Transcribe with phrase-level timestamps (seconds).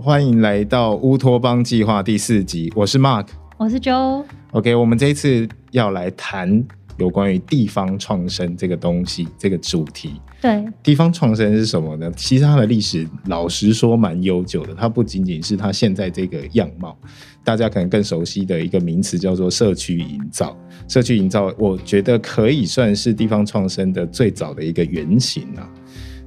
[0.00, 3.26] 欢迎来到乌托邦计划第四集，我是 Mark，
[3.56, 4.24] 我是 Joe。
[4.52, 6.64] OK，我们这一次要来谈
[6.98, 10.12] 有关于地方创生这个东西，这个主题。
[10.40, 12.08] 对，地方创生是什么呢？
[12.14, 14.72] 其实它的历史，老实说蛮悠久的。
[14.72, 16.96] 它不仅仅是它现在这个样貌，
[17.42, 20.56] 大家可能更熟悉的一个名词叫做社区营造。
[20.86, 25.68] 社区营造，我觉得可以算是地方创生的最早的一个原型啊。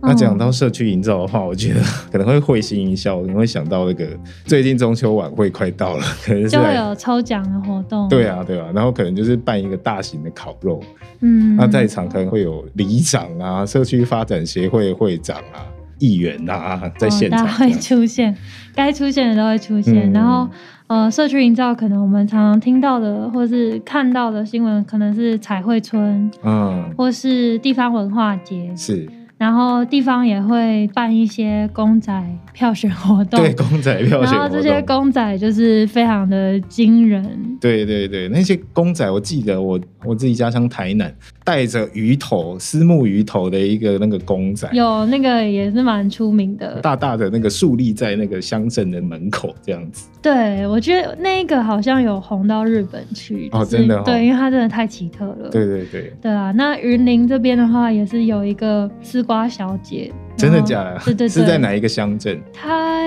[0.04, 1.80] 那讲到社区营造的话，我觉得
[2.12, 4.08] 可能会会心一笑，可能会想到那个
[4.46, 8.09] 最近中秋晚会快到了，可能就会有抽奖的活动。
[8.09, 10.82] 对啊，对啊，然后可能就是办一个大型的烤肉，
[11.22, 15.66] 嗯，那在场可能会有里长啊、社区发展协会会长啊、
[16.00, 18.36] 议员啊在现场会出现，
[18.73, 20.12] 该出现的都会出现。
[20.12, 20.50] 然后
[20.88, 29.08] 呃，社区营造可能我们常常听到的或是看到的新闻，可能是彩绘村，嗯，或是地方文化节，是。
[29.41, 32.14] 然后地方也会办一些公仔
[32.53, 37.58] 票选活动，对公仔票选，然后这些公仔就是非常的惊人。
[37.59, 41.12] 对对对，那些公仔，我记得我我自己家乡台南。
[41.44, 50.08] 带着鱼头、丝木鱼头的一个那个公仔，有那个也是蛮出名的，大大的那个竖立在那个乡镇的门口这样子。
[50.22, 55.50] 对，我觉得那个好像有红到日本去哦，真的，对，因为它真的太奇特了。
[55.52, 61.00] 对对对，对啊，那云林这边的话也是有一个丝瓜小姐，真的假的？
[61.06, 62.38] 对对，是在哪一个乡镇？
[62.52, 63.02] 它。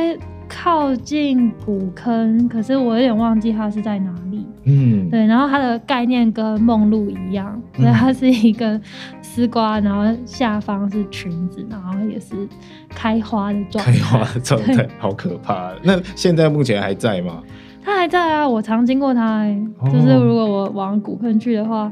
[0.46, 4.46] 靠近古坑，可是我有点忘记它是在哪里。
[4.64, 8.78] 嗯，对，然后它的概念跟梦露一样，所以它是一个
[9.22, 12.46] 丝瓜，然后下方是裙子，然后也是
[12.90, 13.92] 开花的状态。
[13.92, 15.72] 开花的状态，好可怕。
[15.82, 17.42] 那现在目前还在吗？
[17.82, 19.46] 它还在啊，我常经过它。
[19.86, 21.90] 就是如果我往古坑去的话，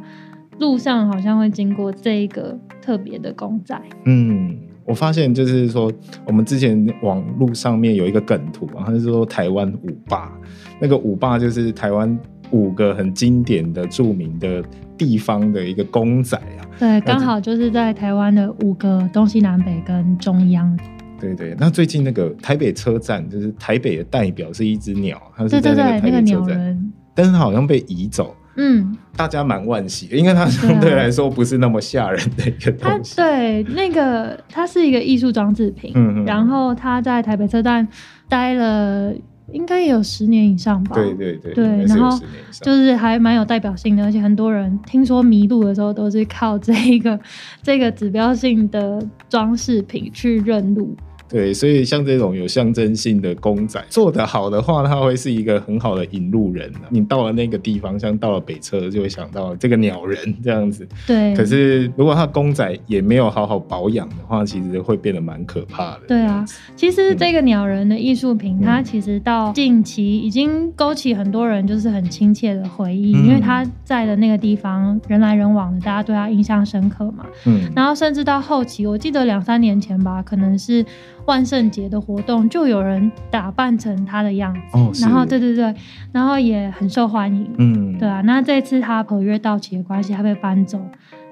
[0.58, 3.80] 路上好像会经过这一个特别的公仔。
[4.04, 4.56] 嗯。
[4.84, 5.90] 我发现就是说，
[6.26, 10.32] 我们之前网路上面有一个梗图啊，他是说台湾五霸，
[10.80, 12.18] 那个五霸就是台湾
[12.50, 14.60] 五个很经典的著名的
[14.98, 16.66] 地方的一个公仔啊。
[16.80, 20.76] 对，刚好就是在台湾的五个东西南北跟中央。
[21.20, 28.34] 对对，那最近那个台北车站，就是台北的代表是一只鸟，它是在那个台北车站，但是它好像被移走。
[28.56, 33.16] 嗯，大家蛮惋惜，因为它相对来说不是那么吓人的一个东西。
[33.16, 37.86] 对，那个它是一个艺术装置品，嗯然后它在台北车站
[38.28, 39.12] 待了
[39.52, 40.94] 应该有十年以上吧。
[40.94, 42.18] 对对对，对，然后
[42.60, 47.18] 就是还蛮有代表性的，而且很多人听说迷路的时候都是靠这一个
[47.62, 50.94] 这个指标性的装饰品去认路。
[51.32, 56.70] 对，所以像这种有象征性的公仔做得好的话，它会是一个很好的引路人。
[56.90, 60.86] 你到了那个地方，像到了北车，就会想到这个鸟人这样子。
[61.06, 61.34] 对。
[61.34, 66.00] 可是如果它公仔也没有好好保养的话，其实会变得蛮可怕的。
[66.06, 66.44] 对啊，
[66.76, 77.24] 其实这个鸟人的艺术品，它其实到近期已经勾起很多人就是很亲切的回忆，因为他在的那个地方人来人往的，大家对他印象深刻嘛。
[77.46, 77.72] 嗯。
[77.74, 80.84] 然后甚至到后期，我记得两三年前吧，可能是。
[81.26, 84.52] 万圣节的活动就有人打扮成他的样
[84.92, 85.74] 子，然后对对对，
[86.10, 88.20] 然后也很受欢迎，嗯，对啊。
[88.22, 90.80] 那这次他合约到期的关系，他被搬走，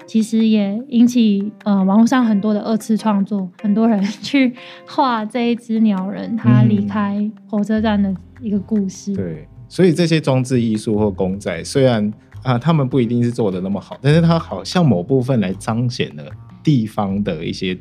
[0.05, 4.53] 其实也引起呃网络上很多的二次创作，很多人去
[4.87, 9.13] 画这一只鸟人他离开火车站的一个故事。
[9.13, 12.11] 对，所以这些装置艺术或公仔，虽然
[12.43, 16.23] 啊他们不一定是做的那么好，但是它好像某部分来彰显了
[16.63, 17.77] 地方的一些。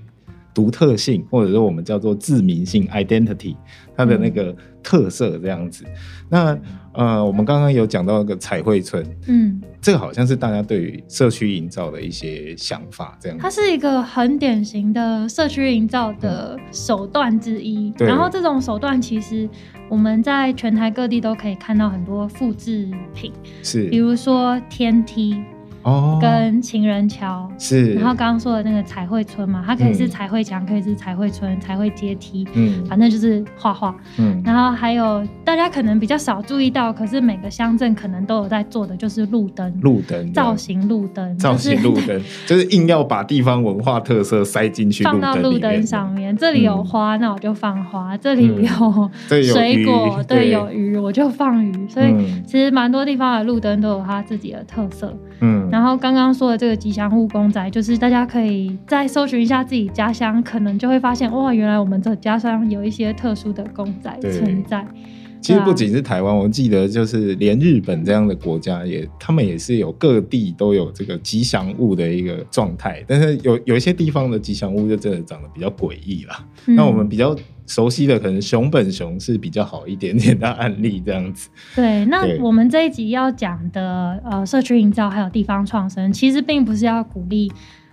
[0.60, 3.56] 独特性，或者说我们叫做自明性 （identity），
[3.96, 5.86] 它的那个特色这样子。
[6.28, 6.54] 那
[6.92, 13.38] 呃，我们刚刚有讲到那个彩绘村，嗯，这个好像是大家对于社区营造的一些想法，这样。
[13.38, 17.90] 它是一个很典型的社区营造的手段之一。
[17.96, 19.48] 然后这种手段其实
[19.88, 23.32] 我们在全台各地都可以看到很多复制品，
[23.62, 25.42] 是，比如说天梯。
[25.82, 27.50] 哦，跟情人桥。
[27.58, 46.36] 是，然后刚刚说的那个彩绘村嘛，它可以是彩绘墙，可以是彩绘村、彩绘阶梯，嗯，反正就是画画，嗯，然后还有大家可能比较少注意到，可是每个乡镇可能都有在做的，就是路灯，路灯造型路灯，造型路灯，就是硬要把地方文化特色塞进去， 放到路灯上面。
[46.36, 49.10] 这里有花，那我就放花；这里有
[49.42, 51.88] 水果，对，有鱼，我就放鱼。
[51.88, 52.14] 所以
[52.46, 55.68] 其实蛮多地方的路灯都有它自己的特色，嗯。
[55.70, 64.86] 然后刚刚说的这个吉祥物公仔，就是大家可以再搜寻一下自己家乡，可能就会发现哇，原来我们的家乡有一些特殊的公仔存在。
[65.42, 76.46] 其实不仅是台湾，我记得就是连日本这样的国家也，他们也是有各地都有这个吉祥物的一个状态，但是有有一些地方的吉祥物就真的长得比较诡异啦。
[76.66, 77.34] 那我们比较
[77.70, 81.48] 熟悉的可能熊本熊是比较好一点点的案例，这样子。
[81.76, 87.50] 对，那我们这一集要讲的呃，社区营造还有地方创生，其实并不是要鼓励。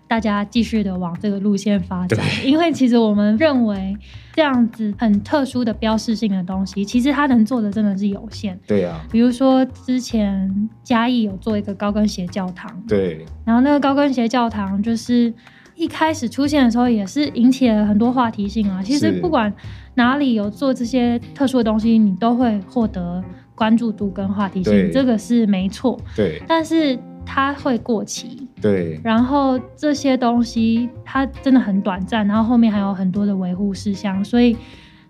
[0.09, 3.93] 大家继续的往这个路线发展，因为其实我们认为
[4.33, 8.57] 这样子很特殊的标识性的东西，其实它能做的真的是有限。
[8.65, 15.33] 对啊，比如说之前嘉义有做一个高跟鞋教堂，对，然后那个高跟鞋教堂就是
[15.77, 18.83] 一开始出现的时候也是引起了很多话题性啊。
[18.83, 19.53] 其实不管
[19.95, 23.23] 哪里有做这些特殊的东西，你都会获得
[23.55, 25.97] 关注度跟话题性，这个是没错。
[26.15, 26.99] 对，但是。
[27.29, 34.55] 它会过期，对，然后这些东西它真的很短暂，然后后面还有很多的维护事项，所以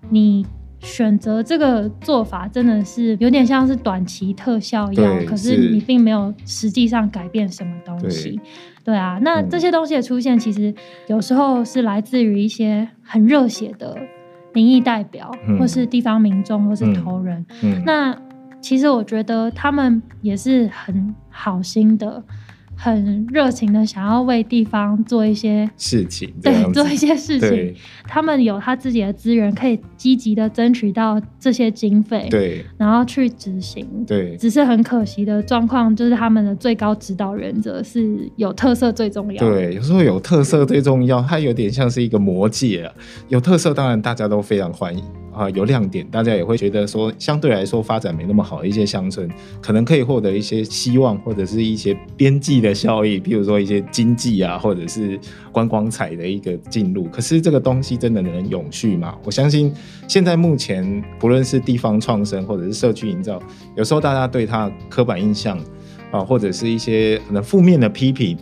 [0.10, 0.44] 你
[0.80, 8.40] 选择这个做法真的是有点像是短期特效药，可是你并没有实际上改变什么东西，
[8.88, 10.74] 对啊，那这些东西的出现其实
[11.08, 13.98] 有时候是来自于一些很热血的
[14.54, 15.30] 民意代表，
[15.60, 17.46] 或是地方民众，或是头人，
[17.86, 18.18] 那。
[18.60, 22.22] 其实我觉得他们也是很好心的。
[22.78, 27.74] 很热情的想要为地方做一些事情，对，做一些事情。
[28.08, 33.86] 他们有他自己的资源，可以积极的争取到这些经费，对，然后去执行。
[34.06, 39.40] 对，只是很可惜的状况，就是他们的最高指导原则是有特色最重要。
[39.40, 42.94] 对，有时候有特色最重要，它有点像是一个魔戒啊。
[43.28, 45.04] 有特色当然大家都非常欢迎
[45.38, 49.30] 啊，有亮点大家也会觉得说，相对来说发展没那么好的一些乡村，
[49.62, 52.74] 可能可以获得一些希望或者是一些边际的。
[52.78, 55.20] 效益，譬如说一些经济啊，或者是
[55.52, 59.16] 观光彩的一个进入，可是这个东西真的能永续吗？
[59.24, 59.74] 我相信
[60.08, 63.42] 现在目前不论是地方创生或者是社区营造，
[63.76, 65.58] 有时候大家对它刻板印象
[66.12, 68.38] 啊，或者是一些可能负面的批评，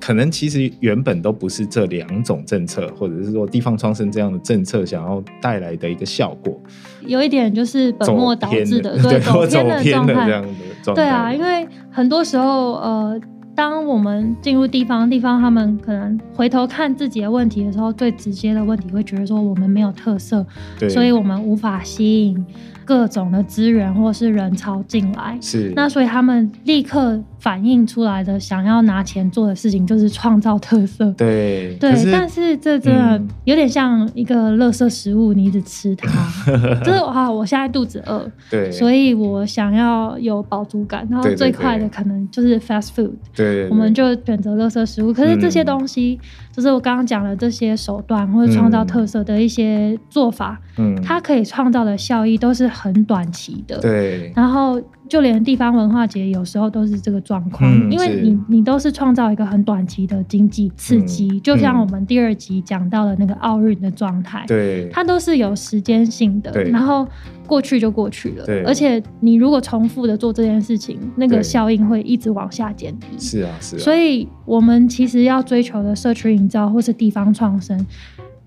[0.00, 6.58] 可能其实原本都不是这两种政策，或者是说地方创生这样的政策想要带来的一个效果。
[7.06, 13.20] 有一点就是本末倒置的，对，走偏的状态，这样的对啊，因为很多时候呃。
[13.52, 20.46] 当我们进入地方，地方他们可能回头看自己的问题的时候，最直接的问题会觉得说我们没有特色，
[20.88, 22.46] 所以我们无法吸引。
[22.86, 31.10] 各种的资源或是人潮进来，是那所以他们立刻反映出来的想要拿钱做的事情就是创造特色。
[31.12, 36.08] 对对，但是这真的有点像一个垃圾食物，你一直吃它，
[36.84, 45.12] 就是啊，我现在肚子饿，对，所以我想要有饱足感，然后最快的可能就是 fast food，对，我们就选择垃圾食物。
[45.12, 46.20] 可是这些东西，
[46.50, 52.70] 就是我刚刚讲的这些手段或者创造特色的一些做法，嗯，它可以创造的效益都是。
[52.80, 54.80] 很短期的，对，然后。
[55.10, 67.04] 就连地方文化节有时候都是这个状况，因为你你都是创造一个很短期的经济刺激，就像我们第二集讲到的那个奥运的状态，对，它都是有时间性的，然后
[67.50, 77.84] 过去就过去了，而且你如果重复的做这件事情，那个效应会一直往下减低，是啊是，所以我们其实要追求的社区营造或是地方创生。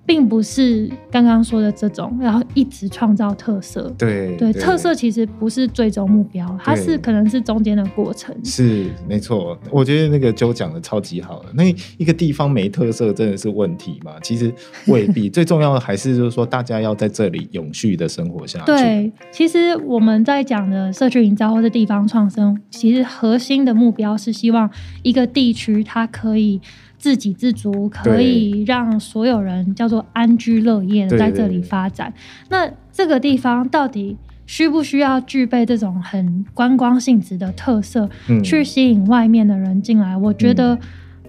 [0.06, 3.94] 并不是刚刚说的这种，然后一直创造特色。
[3.98, 8.36] 对对，特色其实不是最终目标，它是可能是中间的过程。
[8.44, 11.50] 是没错，我觉得那个周讲的超级好了。
[11.54, 11.64] 那
[11.98, 14.12] 一个地方没特色真的是问题吗？
[14.22, 14.54] 其实
[14.88, 18.66] 未必，最重要的还是就是说大家要在这里永续的生活下去。
[18.72, 24.70] 对，其实我们在讲的社区营造或者地方创生，其实核心的目标是希望
[25.02, 26.60] 一个地区它可以。
[27.04, 32.14] 自给自足，可以让所有人叫做安居乐业的在这里发展。
[32.48, 38.10] 那这个地方到底需不需要具备这种很观光性质的特色，
[38.42, 40.16] 去吸引外面的人进来？
[40.16, 40.80] 我觉得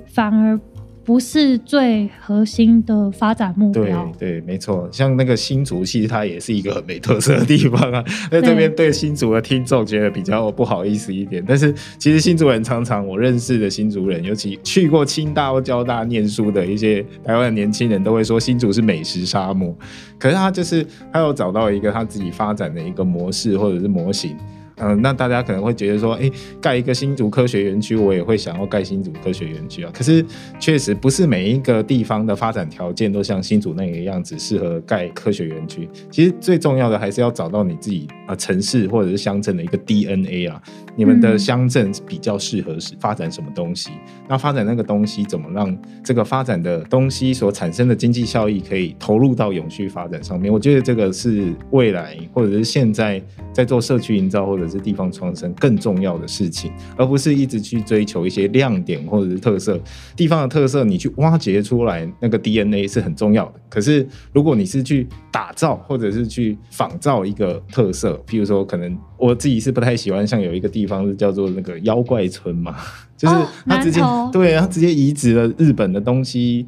[0.06, 0.60] 反而。
[1.04, 4.10] 不是最核心的发展目标。
[4.18, 4.88] 对对，没错。
[4.90, 8.02] 像那个新竹，其实它也是一个很没特色的地方啊。
[8.32, 19.76] 那这边对新竹的听众觉得比较不好意思一点，但是其实新竹人常常我认识的新竹人，尤其去过清大或交大念书的一些台湾的年轻人，都会说新竹是美食沙漠。
[20.18, 24.34] 可是他就是他有找到一个他自己发展的一个模式或者是模型。
[24.76, 29.90] 嗯，那大家可能会觉得说，哎，盖一个新竹科学园区，我也会想要盖新竹科学园区啊。
[29.94, 30.24] 可是
[30.58, 35.88] 确实不是每一个地方的发展条件都像新竹那个样子适合盖科学园区。
[36.10, 40.60] 其实最重要的还是要找到你自己啊城市或者是乡镇的一个 DNA 啊，
[40.96, 43.90] 你们的乡镇比较适合是发展什么东西？
[44.28, 50.52] 那发展那个东西怎么让这个发展的东西所产生的经济效益可以投入到永续发展上面？
[50.52, 59.80] 我觉得这个是未来或者是现在在做社区营造或者是地方创生更重要的事情，而不是一直去追求一些亮点或者是特色。
[60.16, 63.54] 地方的特色你去挖掘出来，那个 DNA 是很重要的。
[63.68, 72.76] 可是如果你是去打造或者是去仿造一个特色，譬如说，可能我自己是不太喜欢，像有一个地方是叫做那个妖怪村嘛，
[73.16, 73.34] 就是
[73.66, 74.00] 他直接
[74.32, 76.66] 对，他直接移植了日本的东西。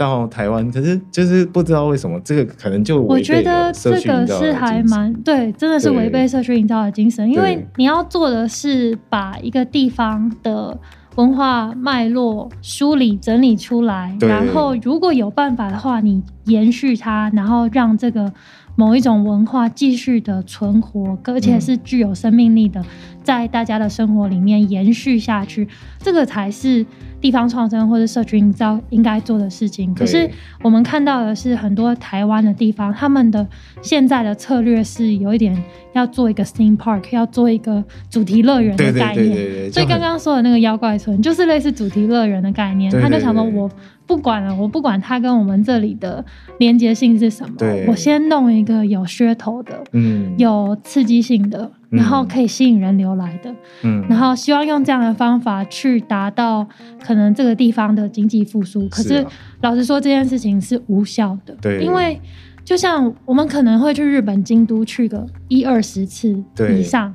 [0.00, 7.30] 到台湾，可是就是不知道为什么，这个可能就我觉得这个是还蛮对，真的是违背社区营造的精神。
[7.30, 10.78] 因为你要做的是把一个地方的
[11.16, 18.32] 文化脉络梳理整理出来，然后如果有办法的话，你延续它，然后让这个
[18.76, 22.84] 某一种文化继续的存活，而且是具有生命力的，
[23.22, 25.66] 在大家的生活里面延续下去，
[26.00, 26.84] 这个才是。
[27.20, 30.26] 地方创生或者社群营造应该做的事情，可是
[30.62, 33.46] 我们看到的是很多台湾的地方，他们的
[33.82, 35.54] 现在的策略是有一点
[35.92, 39.70] 要做一个 theme park，要做一个主题乐园的概念。
[39.70, 43.70] 所以刚刚说的那个妖怪村就是类似主题乐园的概念，他就想说我。
[44.10, 46.24] 不管了，我不管它跟我们这里的
[46.58, 47.54] 连接性是什么，
[47.86, 56.66] 我先弄一个有噱头的，嗯，有刺激性的，然后可以吸引人流来的，嗯，然后希望用这样的方法去达到
[57.00, 58.88] 可能这个地方的经济复苏。
[58.88, 59.24] 可是
[59.60, 62.20] 老实说，这件事情是无效的，对，因为
[62.70, 66.40] 就像我们可能会去日本京都去个一二十次
[66.72, 67.12] 以上。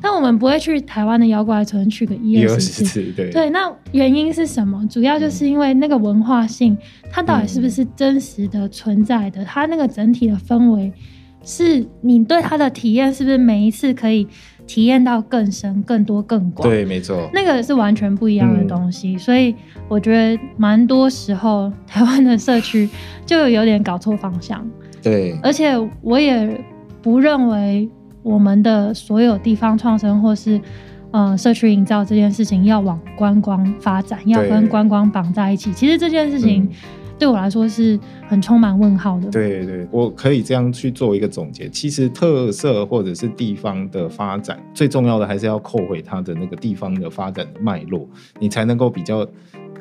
[0.00, 3.50] 但我们不会去台湾的妖怪村去个一二十次，对对。
[3.50, 4.82] 那原因是什么？
[4.88, 6.74] 主要就是因为那个文化性，
[7.10, 9.44] 它到底是不是真实的存在的？
[9.44, 10.90] 它那个整体的氛围，
[11.42, 14.26] 是你对它的体验是不是每一次可以
[14.66, 16.66] 体验到更深、更多、更广？
[16.66, 19.18] 对，没错，那个是完全不一样的东西。
[19.18, 19.54] 所以
[19.86, 22.88] 我觉得蛮多时候台湾的社区
[23.26, 24.66] 就有点搞错方向。
[25.04, 26.60] 对，而且我也
[27.00, 27.88] 不认为。
[28.24, 30.58] 我们的所有地方创生或是
[31.10, 35.70] 呃社区营造这件事情，要往观光发展，要跟观光绑在一起。
[35.74, 36.66] 其实这件事情
[37.18, 39.28] 对我来说是很充满问号的。
[39.28, 41.68] 对对，我可以这样去做一个总结。
[41.68, 48.08] 其实特色或者是地方的发展，最重要的还是要扣回它的那个地方的发展的脉络，
[48.38, 49.28] 你才能够比较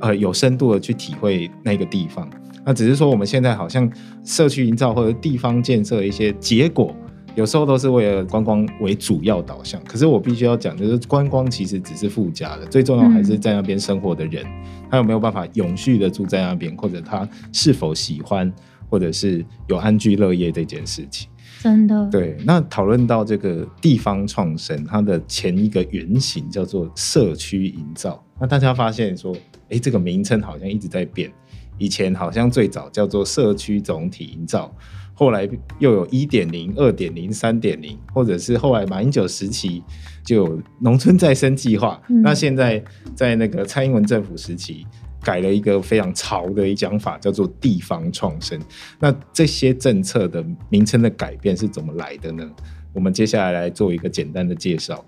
[0.01, 2.29] 呃有深度的去体会那个地方。
[2.65, 3.89] 那只是说我们现在好像
[4.23, 6.95] 社区营造或者地方建设一些结果。
[7.35, 14.45] 有时候都是为了观光为主要导向，可是我必须要讲，就是观光其实只是附加的，最重要还是在那边生活的人，
[14.87, 18.53] 他有没有办法永续的住在那边，或者他是否喜欢，
[18.87, 21.27] 或者是有安居乐业这件事情。
[21.59, 22.07] 真的。
[22.11, 29.35] 对，那讨论到这个地方创生，它的前一个原型叫做社区营造，那大家发现说，
[29.71, 31.31] 哎，这个名称好像一直在变，
[31.83, 34.73] 以前好像最早叫做社区总体营造。
[35.13, 35.47] 后来
[35.79, 39.83] 又有一点零、二点零、三点零，或者是后来马英九时期
[40.23, 42.01] 就有农村再生计划。
[42.23, 42.81] 那现在
[43.13, 44.87] 在那个蔡英文政府时期，
[45.21, 48.59] 改了一个非常潮的一讲法，叫做地方创生。
[48.99, 52.49] 那这些政策的名称的改变是怎么来的呢？
[52.93, 55.03] 我们接下来来做一个简单的介绍。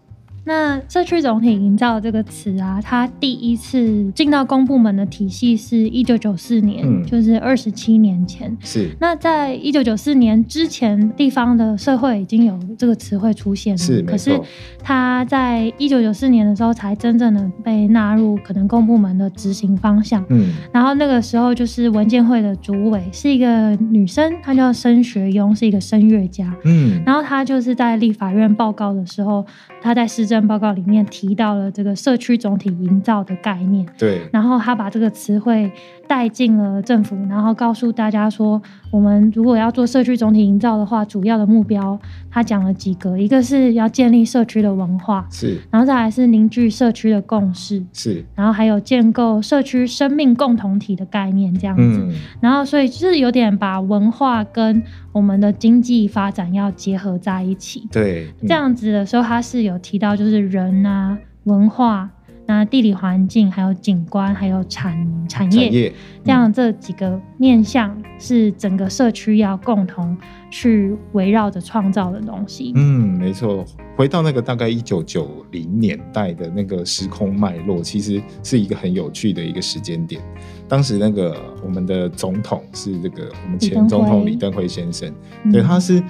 [0.48, 8.56] 那社区总体营造这个词啊，它第一次进到公部门的体系是一九九四年，就是二十七年前。
[8.62, 8.92] 是。
[9.00, 13.78] 那在一九九四年之前，地方的社会已经有这个词汇出现了。
[13.78, 14.40] 是，可是
[14.84, 20.24] 它在一九九四年的时候才真正的被纳入可能公部门的执行方向。
[20.30, 20.54] 嗯。
[20.72, 26.56] 然后那个时候就是文件会的主委是一个女生，她叫申学庸，是一个声乐家。
[26.66, 27.02] 嗯。
[27.04, 29.44] 然后她就是在立法院报告的时候，
[29.82, 30.35] 她在市政。
[30.48, 35.72] 报告里面提到了这个社区总体营造的概念，对，然后他把这个词汇
[36.08, 38.62] 带进了政府，然后告诉大家说，
[38.96, 41.98] 我们如果要做社区总体营造的话，主要的目标，
[42.30, 52.06] 他讲了几个，一个是要建立社区的文化，是，然后再来是凝聚社区的共识，是，然后还有建构社区生命共同体的概念，这样子，
[52.42, 54.84] 然后所以就是有点把文化跟
[55.14, 60.26] 我们的经济发展要结合在一起，对，这样子的时候，他是有提到就。
[60.26, 62.10] 就是人啊，文化，
[62.48, 64.94] 那地理环境、还有景观、还有产
[65.28, 70.16] 产业，产业这样这几个面向是整个社区要共同
[70.52, 72.72] 去围绕着创造的东西。
[72.76, 73.66] 嗯，没错。
[73.98, 80.22] 回到那个大概一九九零年代的那个时空脉络，其实是一个很有趣的一个时间点。
[80.68, 85.12] 当时那个我们的总统是这个我们前总统李登辉先生，
[85.52, 86.04] 对，他是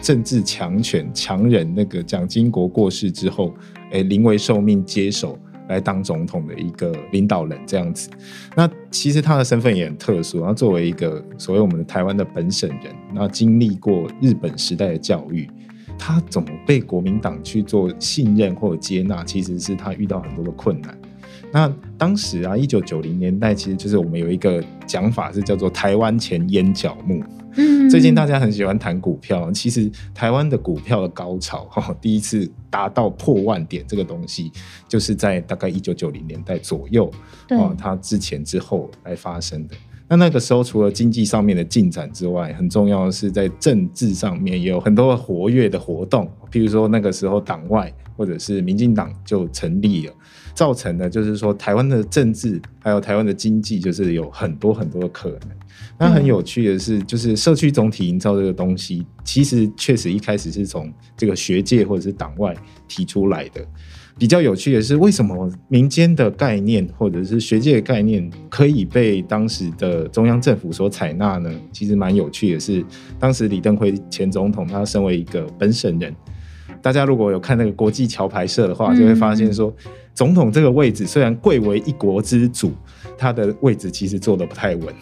[0.00, 3.52] 政治强权强人，那个蒋经国过世之后，
[3.90, 5.36] 哎，临危受命接手
[5.68, 8.10] 来当总统的一个领导人这样子。
[8.56, 15.48] 那其实他的身份也很特殊，他作为一个所谓我们的台湾的本省人，然后经历过日本时代的教育。
[15.98, 20.98] 他怎么被国民党去做信任或者接纳，其实是他遇到很多的困难。
[21.52, 27.22] 那当时啊，一九九零年代，其实就是我们有一个讲法是叫做“台湾前烟角木”。
[27.56, 34.50] 嗯，最近大家很喜欢谈股票，其实台湾的股票的高潮哈，第一次达到破万点这个东西，
[34.88, 37.10] 就是在大概一九九零年代左右，
[37.50, 39.74] 啊，它之前之后来发生的。
[40.08, 46.30] 那那个时候，除了经济上面的进展之外，很重要的是在政治上面也有很多活跃的活动。
[46.50, 50.12] 譬如说，那个时候党外或者是民进党就成立了，
[50.54, 55.40] 造成的就是说台湾的政治还有台湾的经济，就是有很多很多的可能。
[55.98, 62.56] 那很有趣的是，就是社区总体营造这个东西，其实确实一开始是从这个学界或者是党外
[62.88, 63.64] 提出来的。
[64.18, 71.50] 比较有趣的是，为什么民间的概念或者是学界的概念可以被当时的中央政府所采纳呢？
[71.72, 72.84] 其实蛮有趣的是，
[73.18, 76.14] 当时李登辉前总统他身为一个本省人，
[76.82, 79.72] 大家如果有看那个国际桥牌社的话，就会发现说，
[80.12, 82.72] 总统这个位置虽然贵为一国之主，
[83.16, 84.94] 他的位置其实坐的不太稳，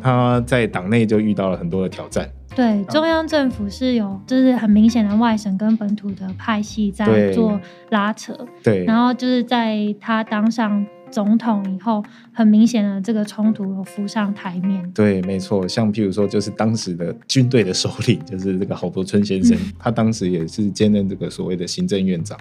[0.00, 2.30] 他在党内就遇到了很多的挑战。
[2.54, 7.60] 对，中央政府是有，就是很明显的外省跟本土的派系在做
[7.90, 8.32] 拉扯。
[8.62, 12.02] 对，然后就是在他当上总统以后，
[12.32, 14.90] 很明显的这个冲突有浮上台面。
[14.92, 22.36] 对，没错，像譬如说，就是当时的军队的首领，就是这个郝柏村先生，他当时也是兼任这个所谓的行政院长。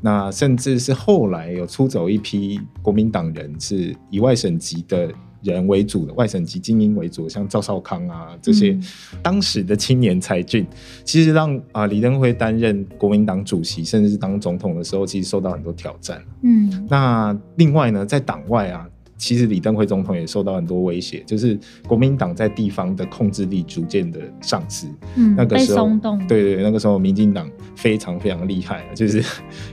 [0.00, 5.10] 那甚至是后来有出走一批国民党人，是以外省籍的。
[5.52, 8.78] 人为主的外省籍精英为主，像赵少康啊这些
[9.22, 10.66] 当时的青年才俊，
[11.04, 16.22] 其实让啊李登辉担任国民党主席，甚至是当总统的时候，其实受到很多挑战。
[16.42, 18.88] 嗯，那另外呢，在党外啊。
[19.24, 24.86] 其实李登辉总统也受到很多威胁，就是国民党在地方的控制力逐渐的丧失。
[25.16, 25.88] 嗯，那个时候，
[26.28, 29.24] 对对，那个时候民进党非常非常厉害，就是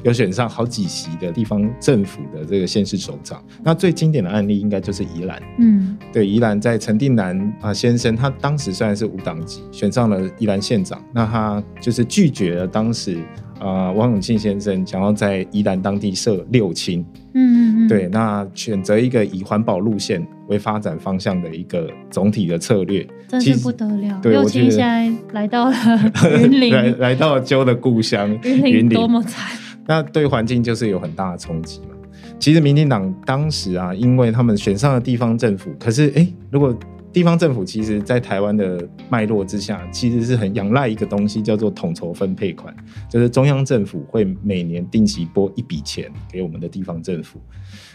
[0.03, 3.43] 有选上好几席的地方政府的这个县市首长。
[3.62, 5.43] 那最经典的案例应该就是宜兰。
[5.60, 13.19] 嗯，对，宜兰在陈定南啊先生，他当时虽然是无党籍，选上了宜兰县长，那他就是拒绝了当时。
[13.62, 24.19] 啊，王永庆先生想要在宜兰当地设六轻，嗯嗯嗯，对，那选择一个以环保路线为发展方向的一个总体的策略，真是不得了。
[24.24, 25.76] 六轻现在来到了
[26.41, 29.56] 云林，来来到了鸠的故乡 云林，多么惨！
[29.86, 31.89] 那对环境就是有很大的冲击嘛。
[32.39, 36.76] 其实民进党当时啊，因为他们选上了地方政府，可是哎，如果
[37.13, 42.74] 地方政府其实，在台湾的脉络之下，其实是很仰赖一个东西，叫做统筹分配款，
[43.10, 47.39] 就是中央政府会每年定期拨一笔钱给我们的地方政府。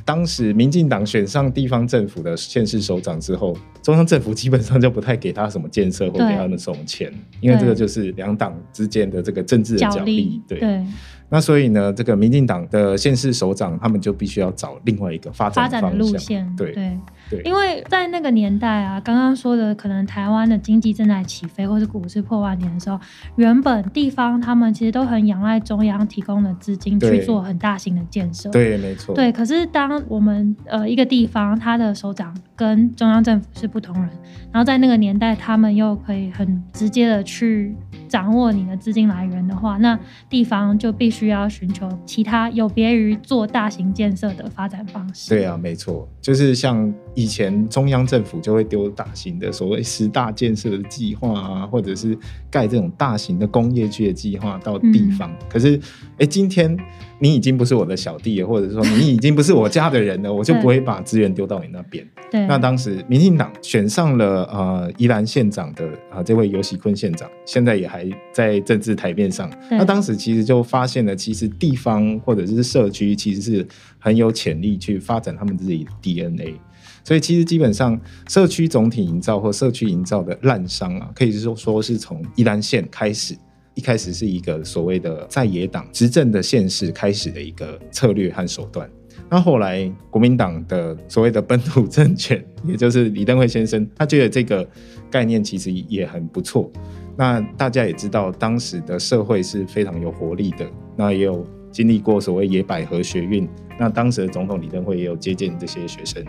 [0.04, 10.40] 当时民进党选上地方政府的县市首长之后，中央政府基本上就不太给他什么建设或给他们什么钱，因为这个就是两党之间的这个政治的角力。
[10.46, 10.84] 对。
[11.28, 16.48] 那所以呢，这个民进党的县市首长，他们就必须要找另外一个发展的路线。
[16.56, 16.96] 对对
[17.30, 22.98] 对，因为在那个年代啊，刚刚说的，可能台湾的经济正在起飞，或是股市破万点的时候，
[23.36, 28.50] 原本地方他们其实都很仰赖中央提供的资金去做很大型的建设。
[28.50, 29.14] 对，没错。
[29.14, 34.10] 对，可是当我们呃一个地方，他的首长跟中央政府是不同人，
[34.52, 37.74] 然后在那个年代，他们又可以很直接的去。
[38.08, 39.98] 掌握你的资金来源的话，那
[40.30, 45.28] 地方就必须要寻求其他有别于做大型建设的发展方式。
[45.28, 52.16] 对啊，没错，就是像以前中央政府就会丢大型的所谓十大建设的计划啊，或者是
[52.48, 55.34] 盖这种大型的工业区的计划到地方。
[55.48, 55.80] 可是，
[56.18, 56.78] 哎，今天。
[57.18, 62.06] 你已经不是我的小弟了，或者说你已经不是我家的人了，我就不会把资源丢到你那边。
[62.30, 69.50] 对，那当时民进党选上了呃宜兰县长的啊这位尤喜坤县长，现在也还在政治台面上。
[69.70, 73.66] 那当时其实就发现了，其实地方或者是社区其实是
[73.98, 76.60] 很有潜力去发展他们自己的 DNA。
[77.06, 77.96] 所以其实基本上
[78.28, 83.36] 社区总体营造或社区营造的滥觞啊，可以说说是从宜兰县开始。
[83.74, 88.90] 一开始是一个所谓的在野党执政的县市开始的一个策略和手段，
[89.30, 94.68] 那后来国民党的所谓的本土政权，也就是李登辉先生，他觉得这个
[95.08, 96.68] 概念其实也很不错。
[97.16, 100.66] 那大家也知道，当时的社会是非常有活力的，
[100.96, 103.48] 那也有经历过所谓野百合学运。
[103.78, 106.24] 那当时的总统李登辉也有接见这些学生，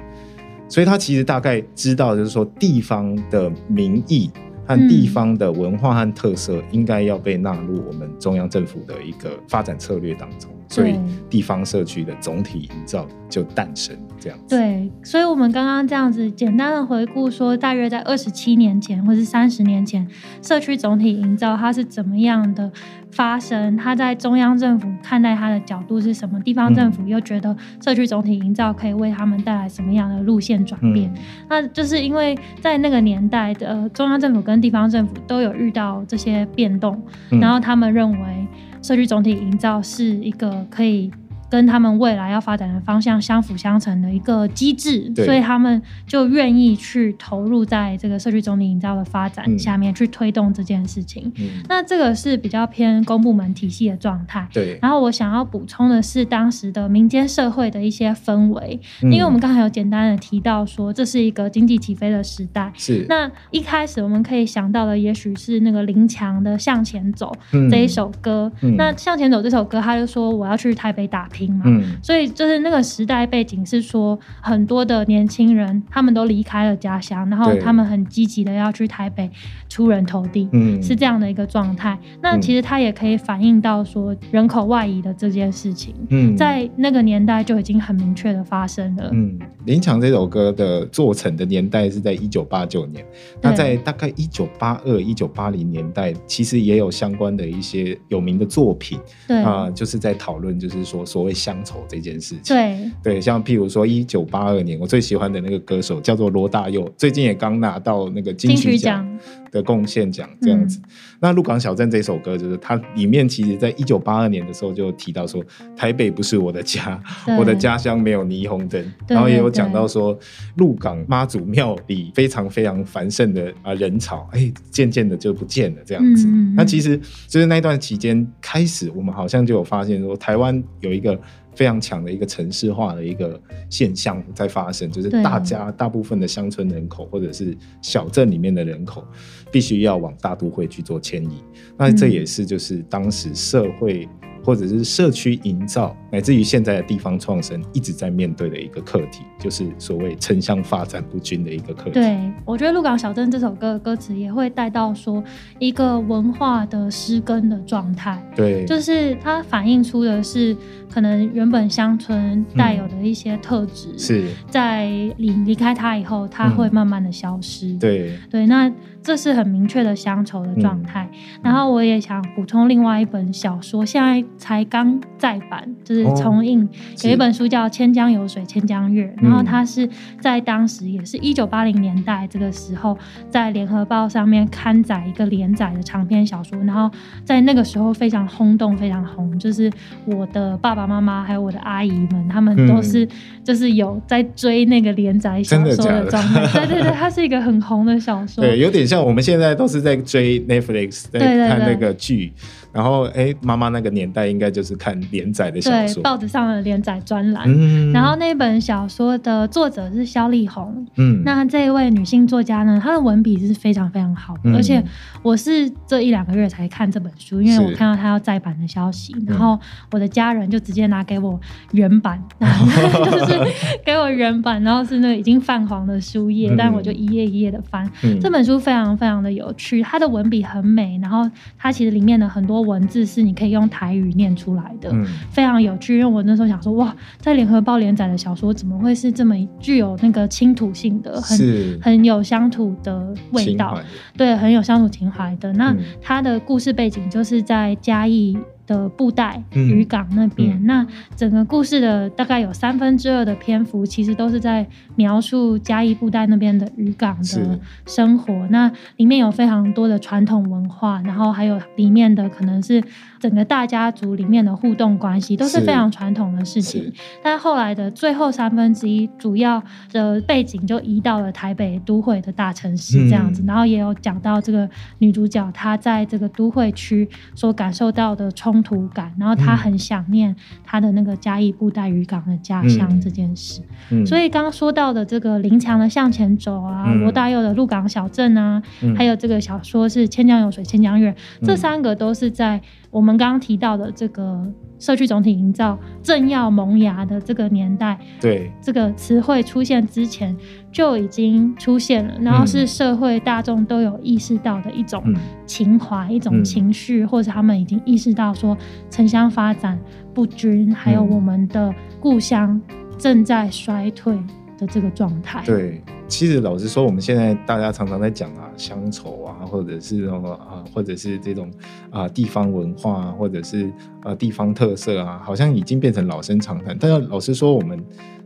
[0.69, 4.29] 所以他其实大概知道，就是说地方的民意
[4.65, 10.51] 和地方的文化和特色，应该要被纳入我们中央政府的一个发展策略当中。
[10.67, 10.99] 所以
[11.29, 14.55] 地方社区的总体营造就诞生这样子。
[14.55, 20.07] 对，所以我们刚刚这样子简单的回顾说，大约在二十七年前或是三十年前，
[20.41, 22.71] 社区总体营造它是怎么样的
[23.11, 23.77] 发生？
[23.77, 26.39] 它在中央政府看待它的角度是什么？
[26.41, 31.13] 地方政府又觉得社区总体营造可以为他们带来什么样的路线转变？
[31.49, 38.47] 那就是因为在那个年代的中央政府跟地方政府都有遇到这些变动，然后他们认为。
[38.81, 41.11] 社区总体营造是一个可以。
[41.49, 51.31] 跟他们未来要发展的方向相辅相成的一个机制，所以他们就愿意去投入在这个社区总体营造的发展下面去推动这件事情。
[51.69, 54.45] 那这个是比较偏公部门体系的状态。
[54.51, 54.77] 对。
[54.81, 62.69] 然后我想要补充的是当时的民间社会的一些氛围，因为我们刚才有简单的提到说这是一个经济起飞的时代。
[62.75, 63.05] 是。
[63.07, 67.31] 那一开始我们可以想到的，也许是那个林强的《向前走》
[67.69, 68.51] 这一首歌。
[68.75, 71.29] 那《向前走》这首歌，他就说我要去台北打。
[71.65, 79.29] 嗯，所以就是那个时代背景是说，很多的年轻人他们都离开了家乡，然后他们很积极的要去台北
[79.67, 81.97] 出人头地，嗯，是这样的一个状态。
[82.21, 89.09] 那其实它也可以反映到说人口外移的这件事情，嗯，在那个年代就已经很明确的发生了。
[89.11, 93.05] 嗯，林强这首歌的做成的年代是在一九八九年，
[93.41, 99.37] 那在大概一九八二、一九八零年代，其实也有相关的一些有名的作品，对。
[99.47, 109.05] 啊，就是在讨论，就是说所谓乡愁这件事情，对对，像譬如说一九八二年，我最喜欢的那个歌手叫做罗大佑，最近也刚拿到那个金曲奖
[109.51, 110.79] 的贡献奖这样子。
[111.19, 115.43] 那《鹿港小镇》这首歌，就是它里面其实在一九八二年的时候就提到说，
[115.75, 117.01] 台北不是我的家，
[117.39, 120.17] 我的家乡没有霓虹灯，然后也有讲到说，
[120.55, 126.27] 鹿港妈祖庙里非常非常繁盛的啊人潮，哎，渐渐的就不见了这样子。
[126.55, 131.16] 那其实就是那段期间开始，我们好像就有发现说，台湾有一个。
[131.57, 139.03] 非常强的一个城市化的一个现象在发生，就是大家大部分的乡村人口或者是小镇里面的人口，
[139.51, 141.43] 必须要往大都会去做迁移。
[141.75, 144.07] 那这也是就是当时社会。
[144.47, 151.91] 或者是社区营造，乃至于现在的地方创生，一直在面对的一个课题，就是所谓城乡发展不均的一个课题。
[151.91, 155.21] 对，我觉得《鹿港小镇》这首歌的歌词也会带到说
[155.59, 158.25] 一个文化的失根的状态。
[158.37, 160.55] 对，就是它反映出的是
[160.89, 167.73] 可能原本乡村带有的一些特质，是在离离开它以后，它会慢慢的消失。
[167.73, 168.71] 对，对，那。
[169.07, 171.09] 这是很明确的乡愁的状态。
[171.41, 176.67] 然后我也想补充另外一本小说，现在才刚再版，就是重印，
[177.05, 179.05] 有一本书叫《千江有水千江月》。
[179.23, 179.89] 然后它是
[180.19, 182.97] 在当时也是一九八零年代这个时候，
[183.29, 186.61] 在联合报上面刊载一个连载的长篇小说。
[186.65, 186.91] 然后
[187.23, 189.39] 在那个时候非常轰动，非常红。
[189.39, 189.71] 就是
[190.05, 193.07] 我的爸爸妈妈还有我的阿姨们，他们都是
[193.41, 196.65] 就是有在追那个连载小说的状态。
[196.65, 198.96] 对对对，它是一个很红的小说， 对，有点像。
[199.03, 202.33] 我们现在都是在追 Netflix，在看那个剧。
[202.73, 207.45] 然后，哎，妈妈那个年代应该就是看连载的小说，对，报纸上的连载专栏。
[207.47, 210.85] 嗯，然后那本小说的作者是肖丽红。
[210.97, 214.51] 嗯，那这一位女性作家呢，她的文笔是非常非常好的。
[214.53, 214.83] 而且
[215.23, 219.57] 我是这一两个月才看这本书，因为我看到她要再版的消息，然后
[219.91, 221.39] 我的家人就直接拿给我
[221.71, 223.39] 原版， 就是
[223.83, 227.89] 给我原版，然后是那个已经泛黄的书页，但我就一页一页的翻。
[228.21, 232.57] 这本书非常非常的有趣，它的文笔很美，然后它其实里面的很多。
[232.67, 234.91] 文字是你可以用台语念出来的，
[235.29, 235.99] 非常有趣。
[235.99, 243.79] 因为我那时候想说，哇，在联合报连载的小说怎么会是这么具有那个倾土性的，很很有乡土的味道，
[244.17, 245.53] 对，很有乡土情怀的。
[245.53, 248.37] 那它的故事背景就是在嘉义。
[248.67, 258.45] 的布袋渔港那边，那整个故事的大概有三分之二的篇幅，其实都是在描述嘉义布袋那边的渔港的生活。
[258.49, 262.83] 那里面有非常多的传统文化，然后还有里面的可能是
[263.19, 266.91] 整个大家族里面的互动关系，都是非常传统的事情。
[267.23, 278.57] 但后来的最后三分之一，主要的背景就移到了台北都会的大城市这样子，然后也有讲到这个女主角她在这个都会区所感受到的冲。
[278.67, 282.99] 突感，然后她很想念她的那个嘉义布袋渔港的家乡嗯。
[282.99, 283.61] 这件事。
[283.91, 284.05] 嗯。
[284.05, 286.99] 所以刚刚说到的这个林强的向前走啊，嗯。
[286.99, 288.93] 罗大佑的鹿港小镇啊，嗯。
[288.95, 292.59] 还有这个小说是千江有水千江月，这嗯三个都是在
[292.97, 294.43] 我们刚刚提到的这个
[294.79, 300.35] 社区总体营造正要萌芽的这个年代，对，这个词汇出现之前
[300.71, 305.15] 就已经出现了，然后是社会大众都有意识到的一种嗯。
[305.45, 306.43] 情怀、一种嗯。
[306.43, 308.57] 情绪，或者他们已经意识到说
[308.89, 309.79] 城乡发展
[310.11, 311.09] 不均，还有嗯。
[311.11, 312.59] 我们的故乡
[312.97, 314.17] 正在衰退
[314.57, 315.43] 的这个状态。
[315.45, 321.51] 对，其实老实说，我们现在大家常常在讲啊乡愁啊，或者是什么啊，或者是这种
[321.91, 326.75] 啊地方文化，或者是啊地方特色啊，好像已经变成老生常谈。
[326.79, 327.83] 但是老实说，我们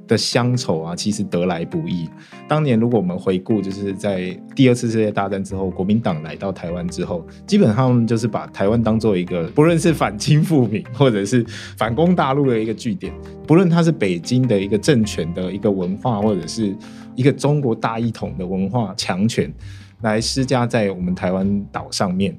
[0.08, 2.10] 的乡愁啊，其实得来不易。
[2.48, 11.46] 当年如果我们回顾，就是在第二次世界大战之后，国民党来到台湾之后，基本上就是把台湾当做一个，不论是反清复明，或者是
[11.78, 13.14] 反攻大陆的一个据点，
[13.48, 16.76] 不论它是北京的一个政权的一个文化，或者是
[17.16, 19.54] 一个中国大一统的文化强权，
[20.02, 22.38] 来施加在我们台湾岛上面。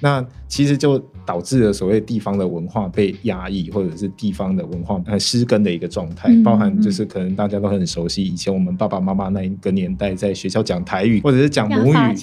[0.00, 12.14] 那其实就导致了所谓地方的文化被压抑，或者是地方的文化呃失根的一个状态，嗯包含就是可能大家都很熟悉，以前我们爸爸妈妈那一个年代在学校讲台语，或者是讲母语，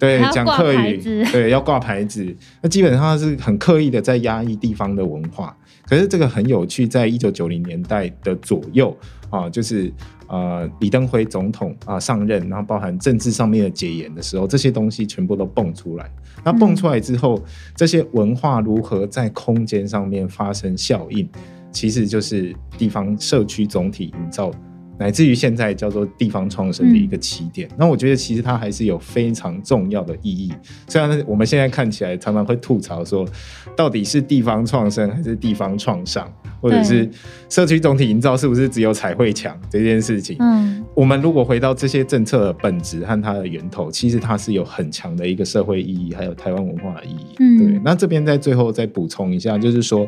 [0.00, 2.26] 对讲客语对，要挂牌子。
[2.60, 5.56] 那基本上是很刻意的在压抑地方的文化。
[5.90, 8.96] 可是这个很有趣，在一九九零年代的左右
[9.28, 9.92] 啊，就是
[10.28, 16.08] 呃李登辉总统啊上任，然后包含政治上面的解严的时候，这些东西全部都蹦出来。
[16.44, 17.42] 那蹦出来之后，
[17.74, 21.28] 这些文化如何在空间上面发生效应，
[21.72, 24.52] 其实就是地方社区总体营造。
[25.00, 30.52] 乃至于现在叫做地方创生的一个起点，那我觉得其实它还是有非常重要的意义。
[30.88, 33.26] 虽然我们现在看起来常常会吐槽说，
[33.74, 37.08] 到底是地方创生还是地方创伤，或者是
[37.48, 40.36] 社区总体营造是不是只有彩绘墙这件事情？
[40.38, 47.36] 嗯我们如果回到这些政策的本质和它的源头，其实它是有很强的一个社会意义，还有台湾文化的意义。
[47.38, 47.80] 嗯对。
[47.82, 50.06] 那这边在最后再补充一下，就是说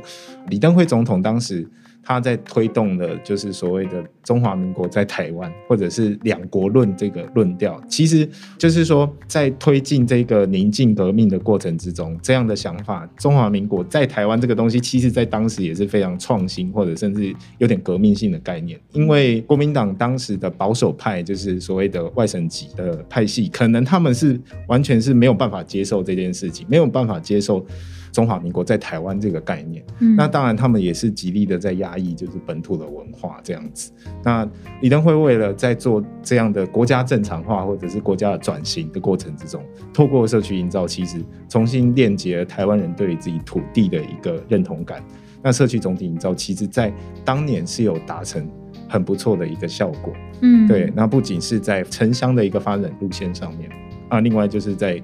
[0.49, 1.67] 李登辉总统当时
[2.03, 18.79] 他在推动的，就是所谓的中华民国在台湾，或者是两国论这个论调，其实就是说在推进这个宁静革命的过程之中，这样的想法，中华民国在台湾这个东西，其实在当时也是非常创新，或者甚至有点革命性的概念。
[18.93, 27.65] 因为国民党当时的保守派，就是所谓的外省籍的派系，可能他们是完全是没有办法接受这件事情，没有办法接受
[28.13, 29.83] 中华民国在台湾这个概念。
[30.01, 33.91] 嗯，那当然，他们也是极力的在压抑，就是本土的文化这样子。
[34.23, 34.49] 那
[34.83, 39.61] 李登辉为了在做这样的国家正常化或者是国家的转型的过程之中，
[39.93, 45.03] 透过社区营造，其实重新链接了台湾人对于自己土地的一个认同感。
[45.43, 46.93] 那社区总体营造，其实在
[47.25, 48.49] 当年是有达成
[48.89, 50.13] 很不错的一个效果。
[50.41, 53.69] 嗯对，那不仅是在城乡的一个发展路线上面
[54.09, 55.03] 啊，另外就是在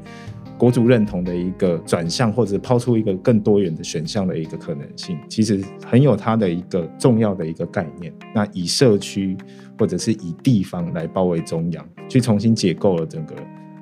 [0.58, 8.12] 国族认同的一个转向，或者抛出一个更多元的选项的一个可能性，其实很有它的一个重要的一个概念。
[8.34, 9.36] 那以社区
[9.78, 13.34] 或者是以地方来包围中央，去重新解构了整个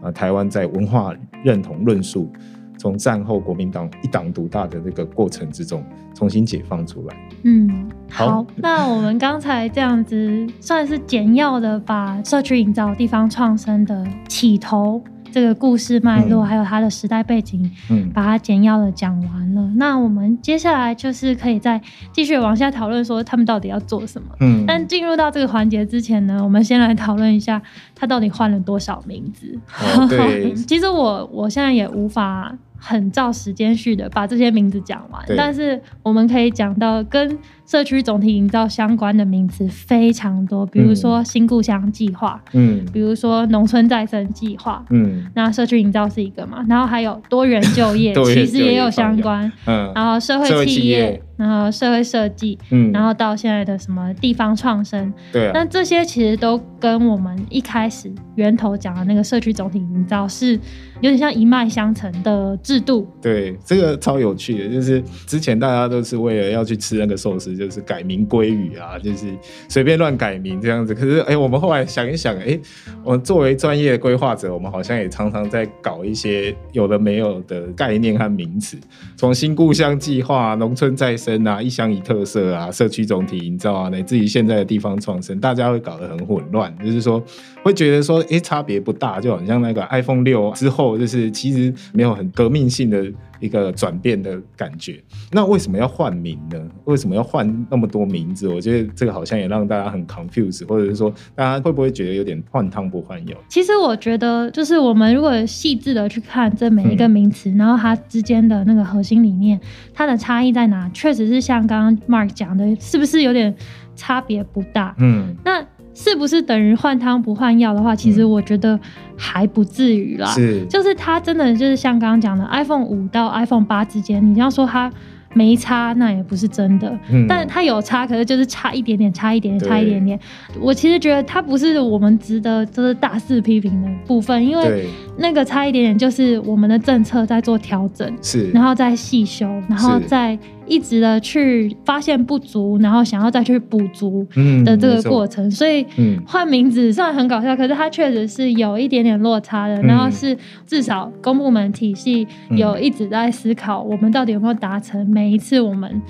[0.03, 2.31] 呃台湾在文化认同论述。
[2.79, 5.83] 从战后国民党一党独大的那个过程之中，
[6.15, 7.17] 重新解放出来。
[7.43, 15.03] 嗯，好，那我们刚才这样子算是简要的把社区营造、地方创生的起头
[15.37, 19.71] 这个故事脉络，嗯还有它的时代背景，嗯，把它简要的讲完了。
[19.77, 21.79] 那我们接下来就是可以再
[22.11, 24.29] 继续往下讨论，说他们到底要做什么。
[24.41, 27.61] 嗯，但进入到这个环节之前呢，我们先来讨论一下
[27.95, 29.55] 他到底换了多少名字。
[29.95, 42.85] 哦对 其实我我现在也无法很照时间序的把这些名字讲完，但是我们可以讲到跟社区总体营造相关的名词非常多，比如说新故乡计划，嗯。
[42.93, 44.85] 比如说农村再生计划。
[44.91, 45.27] 嗯。
[45.35, 49.93] 那社区营造是一个嘛，然后还有多元就业， 其实也有相关，嗯。
[49.95, 60.55] 然后社会企企业业，然后社会设计，嗯，然后到现在的什么地方创生，对啊，那这些其实都跟我们一开始源头讲的那个社区总体营造是
[61.01, 63.07] 有点像一脉相承的制度。
[63.21, 69.27] 对，这个超有趣的，就是之前大家都是为了要去吃那个寿司，就是改名归语啊，就是
[69.69, 70.95] 随便乱改名这样子。
[70.95, 72.59] 可是，哎，我们后来想一想，哎，
[73.03, 78.77] 我们作为专业规划者，我们好像也常常在搞一些有的没有的概念和名词，
[79.17, 87.23] 从新故乡计划、农村再生啊、一乡一特色啊、社区总体营造啊，乃至于现在的地方创生，大家会搞得很混乱，就是说
[87.63, 93.05] 会觉得说，哎，差别不大，就好像那个 iPhone 六之后，就是其实没有很革命性的
[93.41, 95.03] 一个转变的感觉。
[95.33, 96.61] 那为什么要换名呢？
[96.85, 98.49] 为什么要换那么多名字？
[98.49, 103.37] 我觉得这个好像也让大家很 confused，或者是说，大家会不会觉得有点换汤不换药？
[103.49, 109.61] 其实我觉得，就是我们如果细致的去看这每一个名词，然后它之间的那个核心理念，
[109.93, 110.89] 它的差异在哪？
[110.95, 113.55] 确实是像刚刚 Mark 讲的，是不是有点
[113.95, 114.95] 差别不大？
[114.99, 115.65] 嗯，那。
[115.97, 117.97] 是不是等于换汤不换药的话？
[117.97, 118.79] 其实我觉得
[119.17, 120.27] 还不至于啦。
[120.27, 124.93] 是，就是它真的就是像刚刚讲的，iPhone 五到 iPhone 八之间，你要说它
[125.33, 126.95] 没差，那也不是真的。
[127.11, 127.25] 嗯。
[127.27, 130.21] 但它有差，可是就是差一点点，差一点点，差一点点。
[130.61, 140.39] 我其实觉得它不是我们值得就是大肆批评的部分，因为那个差一点点就是我们的政策在做调整，是，然后再细修，然后再。
[140.67, 144.27] 一直的去发现不足，然后想要再去补足
[144.65, 145.87] 的这个过程，所以
[146.27, 149.81] 换名字虽然很搞笑，可是它确实是有一点点落差的。
[149.83, 156.03] 然后是至少公部门体系有一直在思考，我们到底有没有达成每一次我们。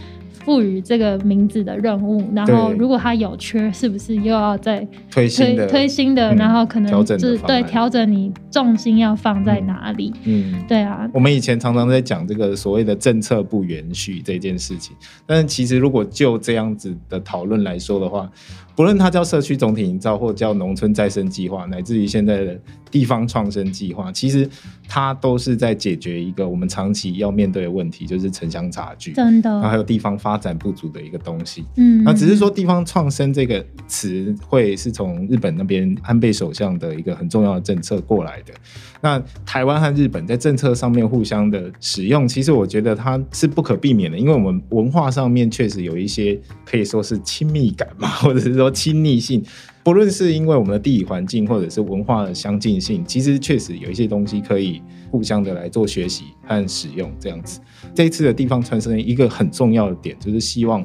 [0.46, 5.66] 赋予这个名字的任务，然后如果它有缺，是不是又要再推新的？
[5.66, 10.14] 推新的，然后可能是对调整你重心要放在哪里？
[10.22, 11.10] 嗯，对啊。
[11.12, 14.94] 我们以前常常在讲这个所谓的政策不延续这件事情，
[15.26, 18.30] 但是其实如果就这样子的讨论来说的话。
[18.76, 24.48] 不论它叫社区总体营造，或叫农村再生计划，乃至于现在的地方创生计划，其实
[24.88, 31.64] 它都是在解决一个我们长期要面对的问题，就是城乡差距，真的，然后还有地方发展不足的一个东西。
[31.76, 38.54] 嗯，那只是说地方创生这个词汇是从日本那边安倍首相的一个很重要的政策过来的。
[39.00, 48.70] 那台湾和日本在政策上面互相的使用，其实我觉得它是不可避免的，因为我们文化上面确实有一些可以说是亲密感嘛， 或者是说。
[48.76, 49.42] 亲昵性，
[49.86, 57.08] 不论是因为我们的地理环境，或者是文化的相近性，其实确实有一些东西可以互相的来做学习和使用。
[57.20, 57.60] 这样子，
[57.94, 60.84] 这一次的地方传承一个很重要的点，就是希望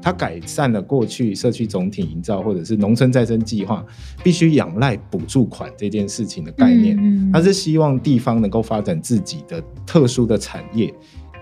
[0.00, 3.84] 它改善了过去社区总体营造或者是农村再生计划
[4.24, 7.30] 必须仰赖补助款这件事情的概念。
[7.30, 10.90] 它是希望地方能够发展自己的特殊的产业，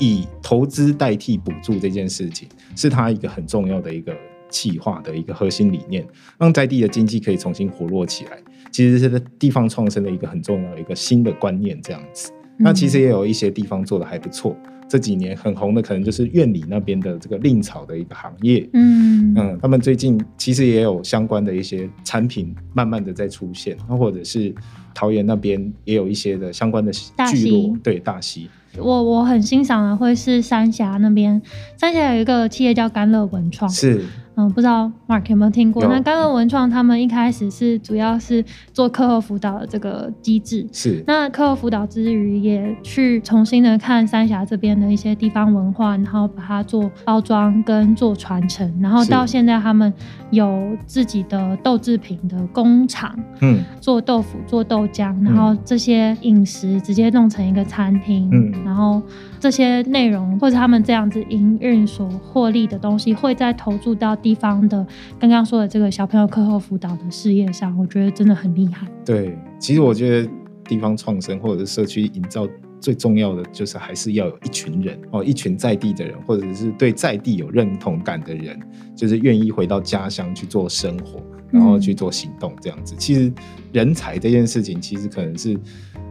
[0.00, 4.12] 以投资代替补助这件事情，是它一个很重要的一个。
[4.48, 6.06] 气化的一个核心理念，
[6.38, 8.38] 让在地的经济可以重新活络起来，
[8.70, 11.80] 其实是地方创生的一个很重要的一个新的观念。
[11.82, 14.56] 这样子，那其实也有一些地方做的还不错。
[14.88, 18.68] 这几年很红的，可能就是院里那边的这个令草的一个行业。
[18.72, 24.54] 嗯嗯，他们最近其实也有相关的一些产品慢慢的在出现，那或者是
[24.94, 28.48] 桃园那边也有一些的相关的聚落，对大溪。
[28.78, 31.42] 我我很欣赏的会是三峡那边，
[31.76, 34.04] 三峡有一个企业叫甘乐文创，是。
[34.37, 35.83] 嗯，不知道 Mark 有没有听过？
[35.87, 40.66] 那甘乐文创他们一开始是主要是做课后辅导的这个机制。
[40.70, 41.03] 是。
[41.07, 49.92] 那课后辅导之余，也去重新的看三峡这边的一些地方文化，然后把它做包装跟做传承，然后到现在他们
[50.31, 59.01] 有自己的豆制品的工厂，嗯，做豆腐、做豆浆，然后这些饮食直接弄成一个餐厅，嗯，然后
[59.46, 64.16] 这些内容或者他们这样子营运所获利的东西，会再投注到。
[64.16, 64.85] 地方的
[65.20, 68.88] 刚刚说的这个小朋友课后辅导的事业上，我觉得真的很厉害。
[69.04, 70.28] 对，其实我觉得
[70.64, 72.44] 地方创生或者是社区营造
[72.87, 78.57] 最重要的，就是还是要有一群人哦，一群在地的人，或者是对在地有认同感的人，
[78.94, 81.20] 就是愿意回到家乡去做生活，
[81.51, 82.94] 然后去做行动这样子。
[82.96, 83.33] 其实
[83.72, 85.59] 人才这件事情，其实可能是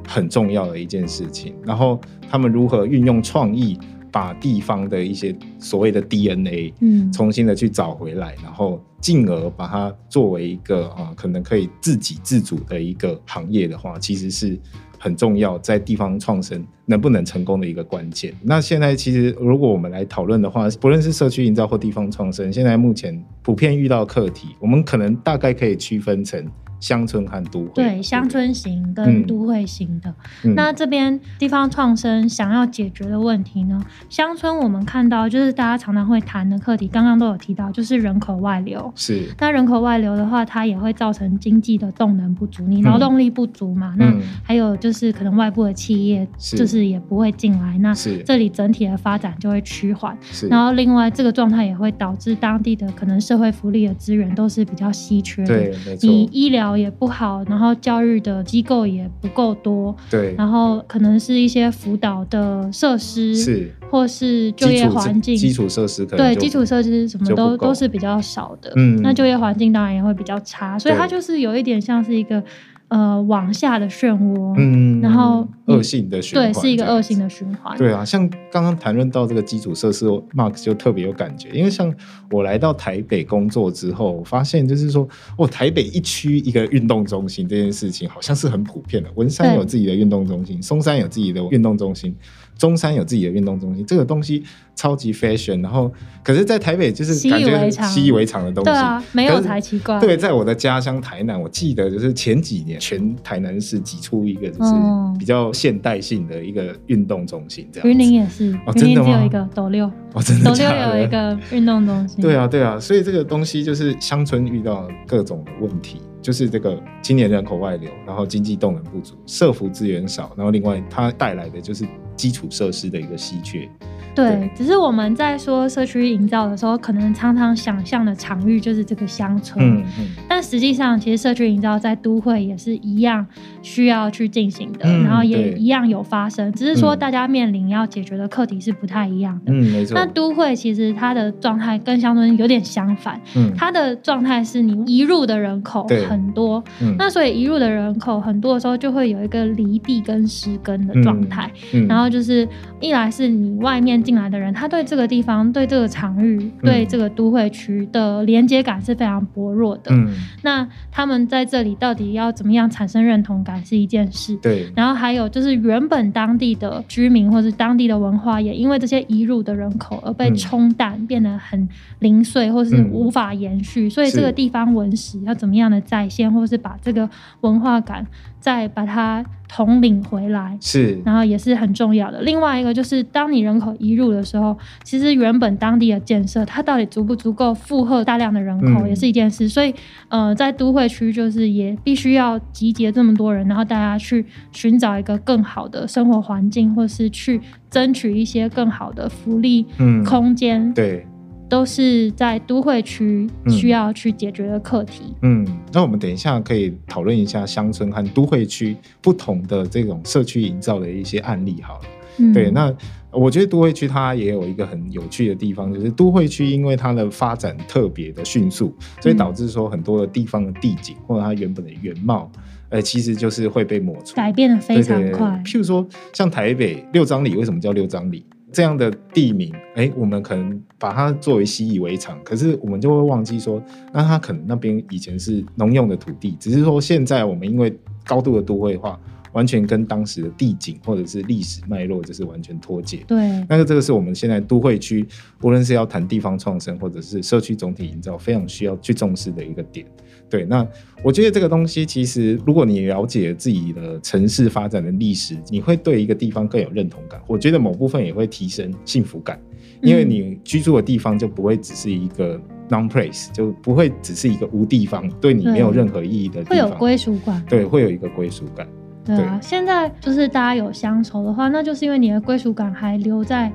[0.05, 1.55] 很重要的一件事情。
[1.63, 1.97] 然后
[2.29, 3.79] 他们如何运用创意？
[4.11, 14.57] 把地方的一些所谓的 DNA，嗯，重新的去找回来，然后进而把它作为一个啊，可能可以自给自足的一个行业的话，其实是
[15.05, 18.33] 很重要，在地方创生能不能成功的一个关键。
[18.41, 26.43] 那现在其实如果我们来讨论的话，不论是社区营造或地方创生，现在目前普遍遇到课题，我们可能大概可以区分成。
[26.85, 30.13] 乡村和都会对乡村型跟都会型的，
[30.55, 33.83] 那这边地方创生想要解决的问题呢？
[34.07, 38.93] 乡村我们看到就是大家常常会谈的课题，刚刚都有提到，就是人口外流。
[38.95, 43.95] 是那人口外流的话，它也会造成经济的动能不足，你劳动力不足嘛？
[43.97, 44.05] 那
[44.43, 50.15] 还有就是可能外部的企业就是也不会进来，那这里整体的发展就会趋缓。
[50.51, 56.74] 然后另外这个状态也会导致当地的可能社会福利的资源都是比较稀缺的，对，你医疗。
[56.75, 63.71] 条也不好，然后教育的机构也不够多，对，然后可能是一些辅导的设施，是。
[63.87, 68.99] 或是就业环境，基础设施可能对基础设施什么都都是比较少的，嗯。
[69.01, 70.97] 那就业环境当然也会比较差，所以对。
[70.97, 72.43] 它就是有一点像是一个
[72.87, 77.25] 呃往下的漩涡，嗯，然后恶性的循环，对，是一个恶性的。
[77.27, 81.93] 循环，对啊，像刚刚谈论到这个基础设施，Mark 就特别有感觉，因为像
[82.29, 85.05] 我来到台北工作之后，我发现就是说，
[85.37, 89.09] 哦，台北一区一个运动中心这件事情，好像是很普遍的。
[89.15, 92.15] 文山有自己的运动中心，松山有自己的运动中心，
[92.57, 94.43] 中山有自己的运动中心，这个东西
[94.75, 95.61] 超级 fashion。
[95.61, 95.91] 然后，
[96.23, 98.71] 可是，在台北就是感觉习以为常的东西。
[98.71, 107.89] 对啊，没有才奇怪，对，在我的家乡台南，我记得就是前几年全台南市挤出一个就是哦比较现代性的一个运动中心，这样子。
[107.89, 110.97] 云林也是，哦真的吗只有一个斗六，哦，真的斗六？
[110.97, 121.85] 有一个运动中心，对啊，对啊，所以这个东西就是乡村遇到各种的问题，就是这个青年人口外流，然后经济动能不足，社服资源少，然后另外它带来的就是
[122.15, 123.67] 基础设施的一个稀缺。
[124.15, 133.27] 对对，只是我们在说社区营造的时候，可能常常想象的场域就是这个乡村，嗯嗯，但实际上，其实社区营造在都会也是一样
[133.61, 136.99] 需要去进行的，嗯然后也一样有发生，只是说嗯。
[136.99, 139.51] 大家面临要解决的课题是不太一样的。
[139.51, 139.93] 嗯，没错。
[139.93, 140.05] 那。
[140.15, 146.95] 都会其实它的状态跟乡村有点相反，嗯，它的状态是你移入的人口很多，嗯。
[146.97, 151.51] 那所以移入的人口很多的时候，就会有一个离地跟失根的状态。
[151.73, 151.85] 嗯。
[151.85, 152.47] 然后就是
[152.79, 159.91] 一来是你外面进来的人，他对这个地方、对这个场域、嗯对这个都会区的连接感是非常薄弱的。
[159.91, 160.07] 嗯，
[160.41, 164.35] 那他们在这里到底要怎么样产生认同感是一件事。
[164.37, 171.67] 对，然后还有就是原本当地的居民或是当地的文化，也因为这些移入的人口而被嗯冲淡，变得很
[171.99, 173.89] 零碎或是嗯无法延续。
[173.89, 177.07] 所以这个地方文史要怎么样的再现，或是把这个
[177.41, 178.05] 文化感
[178.45, 180.55] 再把它统领回来。
[180.61, 182.21] 是，然后也是很重要的。
[182.21, 189.49] 另外一个就是，当你人口移入的时候，其实原本当地的建设，它到底足不足够负荷大量的人口，嗯也是一件事。
[189.49, 189.73] 所以，
[190.09, 197.41] 呃，在都会区，就是也必须要集结这么多人，然后大家去寻找一个更好的生活环境，或是去
[197.71, 201.03] 争取一些更好的福利嗯，空间，对，
[201.47, 205.13] 都是在都会区嗯需要去解决的课题。
[205.21, 211.81] 嗯，那我们等一下可以讨论一下乡村和都会区不同的这种社区营造的一些案例好了。
[212.17, 212.73] 嗯，对，那
[213.11, 222.31] 我觉得都会区它也有一个很有趣的地方，就是都会区因为它的发展特别的迅速，所以导致说很多的地方的地景或者它原本的原貌，
[222.69, 224.15] 呃，其实就是会被抹除。
[224.15, 225.41] 改变的非常对对对快。
[225.45, 228.25] 譬如说，像台北六张里为什么叫六张里？
[228.55, 238.97] 这样的地名，哎，我们可能把它作为习以为常，可是我们就会忘记说，那它可能那边以前是农用的土地，只是说现在我们因为高度的都会化，
[239.33, 243.03] 完全跟当时的地景或者是历史脉络就是完全脱节。
[243.05, 243.17] 对，
[243.49, 245.05] 那个这个是我们现在都会区，
[245.41, 249.85] 无论是要谈地方创生或者是社区总体营造，非常需要去重视的一个点。
[250.29, 250.67] 对，那
[251.03, 257.21] 我觉得这个东西其实，如果你了解自己的城市发展的历史，你会对一个地方更有认同感。
[257.27, 259.39] 我觉得某部分也会提升幸福感，
[259.81, 266.79] 因为嗯你居住的地方就不会只是一个 non place，就不会只是一个无地方，对你没有任何意义的地会有方。
[266.79, 267.45] 归属感。
[267.47, 268.67] 对，会有一个归属感。
[269.05, 273.53] 对啊，现在就是大家有乡愁的话，那就是因为你的归属感还留在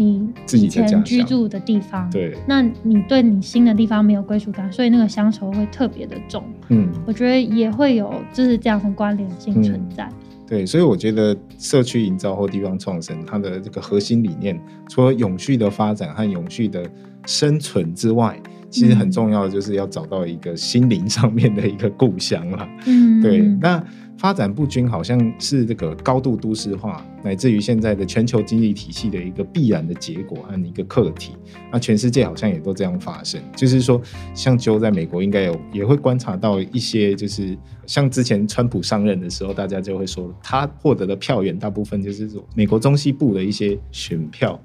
[0.00, 6.42] 你以前居住的地方。，对，那你对你新的地方没有归属感，所以那个乡愁会特别的重。
[6.70, 6.88] 嗯。
[7.06, 10.08] 我觉得也会有就是这样的关联性存在。
[10.46, 16.82] 对，所以我觉得社区营造或地方创生，它的这个核心理念，除了永续的发展和永续的
[17.26, 18.36] 生存之外，
[18.68, 22.68] 其实很重要的就是要找到一个心灵上面的一个故乡了。
[22.86, 23.84] 嗯，对，那
[24.20, 31.32] 发展不均好像是这个高度都市化，乃至于现在的全球经济体系的一个必然的结果和一个课题。
[31.72, 33.98] 那全世界好像也都这样发生，就是说，
[34.34, 37.56] 像揪在美国应该有也会观察到一些，就是
[37.86, 44.60] 像之前川普上任的时候，大家就会说他获得的票源大部分就是说美国中西部的一些选票。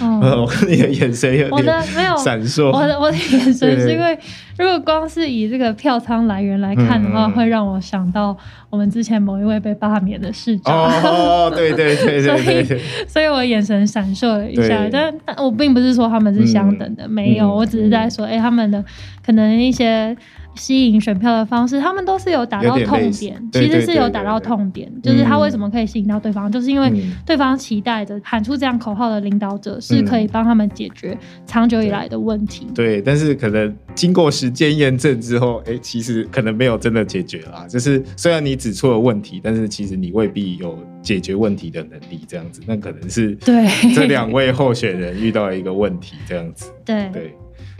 [0.00, 2.16] 哦， 我看你的眼神有我的点没有。
[2.16, 2.70] 闪烁。
[2.70, 4.18] 我的我的眼神是因为，
[4.58, 8.36] 如果光是以这个票仓来源来看的话，嗯嗯嗯会让我想到
[8.70, 10.74] 我们之前某一位被罢免的市长。
[10.74, 18.82] 哦，对对对对对对， 所以我眼神闪烁了一下，但但我并不是说他们是相等的，没有，嗯我只是在说，哎、他们的
[19.24, 20.16] 可能一些
[20.54, 24.90] 吸引选票的方式，他们都是有打到痛点，其实是有打到痛点。
[25.02, 26.92] 就是他为什么可以吸引到对方，就是因为
[27.26, 32.66] 对方期待着喊出这样口号的领导者是可以帮他们解决长久以来的问题。
[32.74, 37.66] 对，但是可能经过时间验证之后，哎，其实可能没有真的解决啦。
[37.68, 42.20] 就是虽然你指出了问题，但是其实你未必有解决问题的能力。
[42.26, 46.16] 这样子，那可能是对这两位候选人遇到了一个问题。
[46.26, 47.34] 这样子，对对。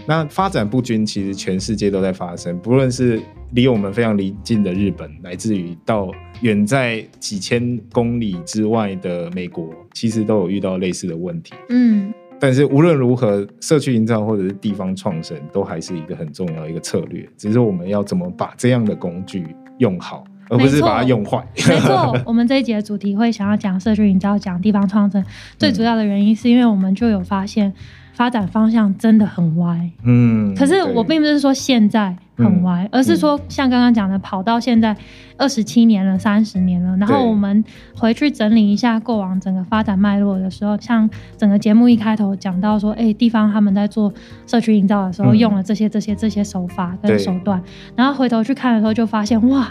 [0.06, 6.10] 那发展不均，其实全世界都在发生，不论是离我们非常离近的日本，乃至于到
[6.42, 11.54] 远在几千公里之外的美国，其实都有遇到类似的问题。
[11.70, 17.26] 嗯，但是无论如何，社区营造或者是地方创生，都还是一个很重要的一个策略。
[17.38, 19.46] 只是我们要怎么把这样的工具
[19.78, 21.42] 用好，而不是把它用坏。
[21.56, 25.24] 没错， 我们这一节的主题会想要讲社区营造，讲地方创生，
[25.58, 27.72] 最主要的原因是因为我们就有发现。
[28.14, 34.96] 发展方向真的很歪，嗯，可是我并不是说现在很歪，而是说像刚刚讲的，跑到现在
[35.36, 37.64] 二十七年了，三十年了，然后我们
[37.96, 44.12] 回去整理一下过往整个发展脉络的时候，像整个节目一开头讲到说，哎，地方他们在做
[44.46, 47.62] 社区营造的时候用了这些这些这些手法跟手段，
[47.94, 49.70] 然后回头去看的时候就发现，哇。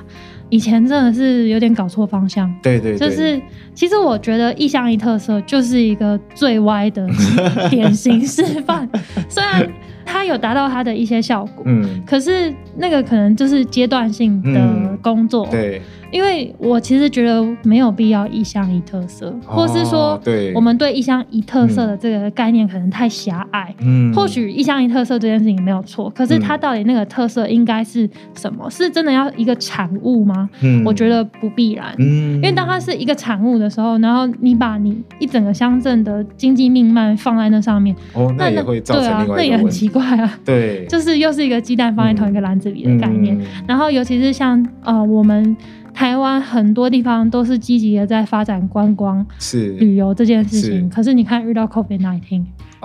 [0.49, 3.41] 以前真的是有点搞错方向，对对，就是
[3.73, 7.07] 其实我觉得意向一特色就是一个最歪的
[7.71, 8.87] 典型示范，
[9.27, 9.67] 虽然
[10.05, 15.81] 它有达到它的一些效果，嗯，可是那个可能就是阶段性的工作，对。
[16.13, 20.21] 因为我其实觉得没有必要一乡一特色，或是说，
[20.53, 23.73] 我们对一乡一特色的这个概念可能太狭隘。
[23.81, 28.69] 嗯，或许一乡一特色这件事情没有错，可是它到底那个特色应该是什么？
[28.69, 30.47] 是真的要一个产物吗？
[30.61, 31.95] 嗯，我觉得不必然。
[31.97, 40.39] 嗯，因为当它是一个产物的时候，然后你把你一整个乡镇的经济命脉放在那上面，哦，那也会造成另外那也很奇怪啊。
[40.45, 43.35] 对，就是又是一个鸡蛋放在同一个篮子里的概念。
[43.67, 45.57] 然后尤其是像呃我们。
[45.93, 52.43] 台湾很多地方都是积极的在发展观光、是旅游这件事情，可是你看遇到 COVID nineteen，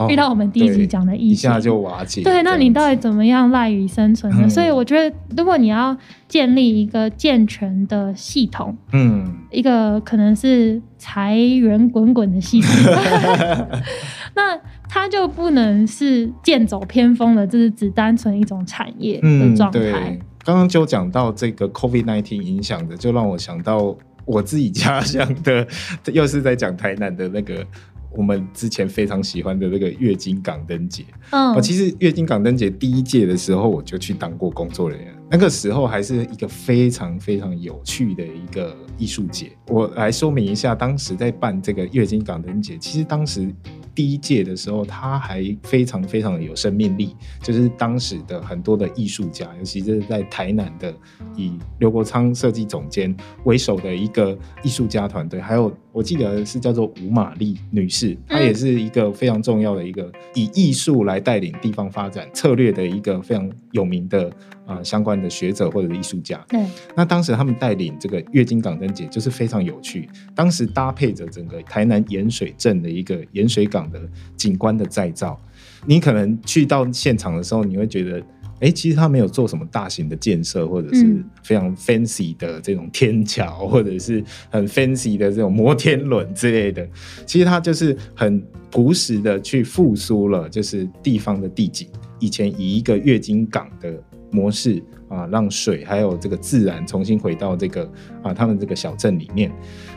[0.08, 2.22] 遇到我们第一集讲的疫情，一下就瓦解。
[2.22, 4.48] 对，那你到底怎么样赖以生存呢？
[4.48, 5.96] 所以我觉得，如果你要
[6.28, 12.70] 建立一个健全的系统，嗯，一个可能是财源滚滚的系统，
[14.36, 20.18] 那它就不能是剑走偏锋的，就是只单纯一种产业的状态。
[20.48, 23.94] 刚刚就讲到这个 COVID nineteen 影响的，就让我想到
[24.24, 25.68] 我自己家乡的，
[26.10, 27.62] 又是在讲台南的那个
[28.10, 31.04] 我们之前非常喜欢的那个月经港灯节。
[31.32, 39.52] 嗯，其实月经港灯节第一届的时候，我就去当过工作人员，那个时候还是一个非常非常有趣的一个艺术节。
[39.66, 43.54] 我来说明一下，当时在办这个月经港灯节，其实当时。
[43.98, 50.94] 第一届的时候，他还非常非常有生命力，就是当时的很多的艺术家，尤其是在台南的
[51.34, 64.30] 以刘国昌设计总监为首的一个艺术家团队，还有我记得是叫做吴玛丽女士，她也是一个非常重要的一个以艺术来带领地方发展策略的一个非常有名的。
[64.68, 66.62] 啊，相关的学者或者艺术家，对，
[66.94, 70.06] 那当时他们带领这个月经港灯节，就是非常有趣。
[70.34, 73.98] 当时搭配着整个台南盐水镇的一个盐水港的
[74.36, 75.40] 景观的再造，
[75.86, 78.22] 你可能去到现场的时候，你会觉得，
[78.60, 86.86] 哎，其实他没有做什么大型的建设，或者是非常 fancy 的这种天桥，或者是很 fancy 的这种摩天轮之类的。
[87.24, 91.88] 其实它就是很朴实的去复苏了，就是地方的地景。
[92.18, 97.88] 以前以一个月经港的模式啊，让水还有这个自然重新回到这个
[98.22, 99.52] 啊，他们这个小镇里面，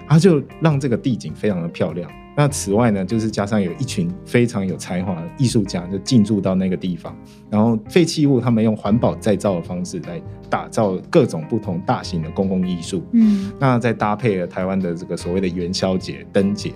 [0.08, 2.10] 他就让这个地景非常的漂亮。
[2.36, 7.16] 那此外呢，就是加上有一群非常有才华的艺术家就进驻到那个地方，
[7.50, 13.04] 然后废弃物他们用环保再造的方式来打造各种不同大型的公共艺术。
[13.12, 16.72] 嗯，那再搭配了台湾的这个所谓的元宵节灯节。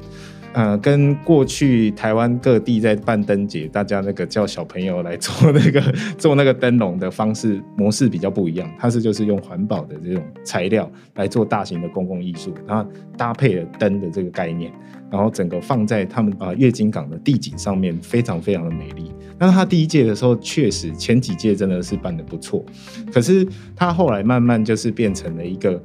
[0.55, 5.81] 呃，跟过去台湾各地在办灯节，大家那个叫小朋友来做那个
[6.17, 14.71] 做那个灯笼的方式模式比较不一样，它是就是用环保的这种材料来做大型的公共艺术，然后搭配了灯的这个概念，
[15.11, 19.11] 然后整个放在他们啊月经港的地景上面，非常非常的美丽。
[19.37, 22.63] 那他第一届的时候，确实前几届真的是办的不错，
[23.11, 23.45] 可是
[23.75, 25.83] 他后来慢慢就是变成了一个。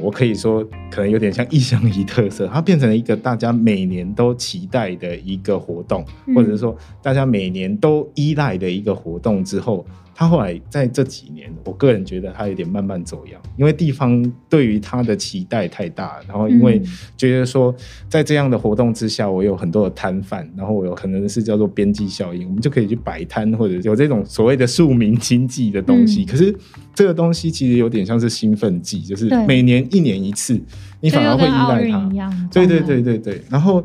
[0.00, 9.84] 我可以说，可能有点像异乡一特色，它变成了一个大家每年都期待的一个活动，或者是说大家每年都依赖的一个活动之后。
[10.22, 16.80] 他后来在这几年，我个人觉得他有点慢慢走样，因为地方对于他的期待太大，然后因为
[17.16, 17.74] 觉得说
[18.08, 26.24] 在这样的活动之下，我有很多的摊贩，然后我有可能是叫做边际效应，我们就可以去摆摊或者有这种所谓的庶民经济的东西。
[26.24, 26.54] 可是
[26.94, 30.56] 这个东西其实有点像是兴奋剂，就是每年一年一次，
[31.00, 32.48] 你反而会依赖它。
[32.52, 33.84] 对对对对对，然后。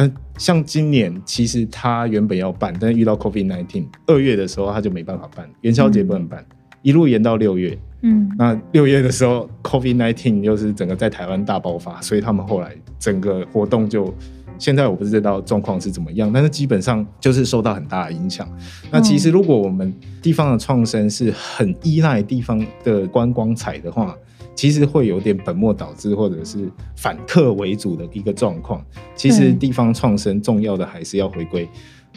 [0.00, 6.46] 嗯，像今年其实他原本要办，但是遇到 COVID nineteen，二月的时候他就没办法办，元宵节不能办，
[6.82, 7.76] 一路延到六月。
[8.02, 14.14] 嗯，那六月的时候 COVID nineteen 又是整个在台湾大爆发，所以他们后来整个活动就
[14.56, 18.48] 现在我不知道状况是怎么样，但是基本上就是受到很大的影响。
[18.92, 19.92] 那其实如果我们
[20.22, 24.16] 地方的创生是很依赖地方的观光彩的话。
[24.58, 28.84] 其实会有点本末倒置，或者是反客为主的一个状况。
[29.14, 31.68] 其实地方创生重要的还是要回归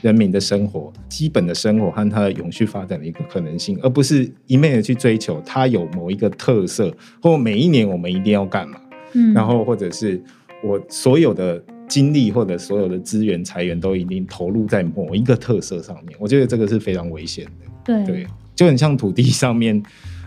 [0.02, 8.82] 人民的生活、基本的生活和它的永续发展的一个可能性，而不是一昧的去追求它有某一个特色，或每一年我们一定要干嘛。
[9.14, 10.20] 嗯，然后或者是
[10.64, 18.04] 我所有的精力或者所有的资源、财源都一定投入在某一个特色上面，我觉得这个是非常危险的。
[18.04, 18.26] 对，
[18.56, 19.84] 就很像土地上面。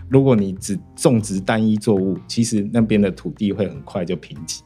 [0.09, 4.59] 如果你只种植单一作物，其实那边的土地会很快就贫瘠，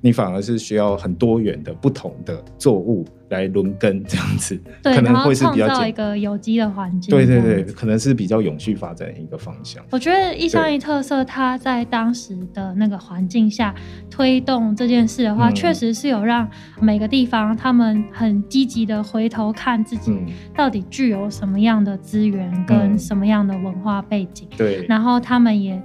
[0.00, 3.04] 你反而是需要很多元的不同的作物。
[3.30, 7.10] 来轮耕这样子，可能会是比较创造一个有机的环境。
[7.10, 9.84] 对对对，可能是比较永续发展的一个方向。
[9.90, 13.74] 我觉得一乡一特色，它在当时的那个环境下
[14.10, 16.48] 推动这件事的话，确实是有让
[16.80, 20.18] 每个地方他们很积极的回头看自己
[20.56, 24.48] 到底具有什么样的资源跟什么样的文化背景。
[24.56, 25.78] 对，然后他们也。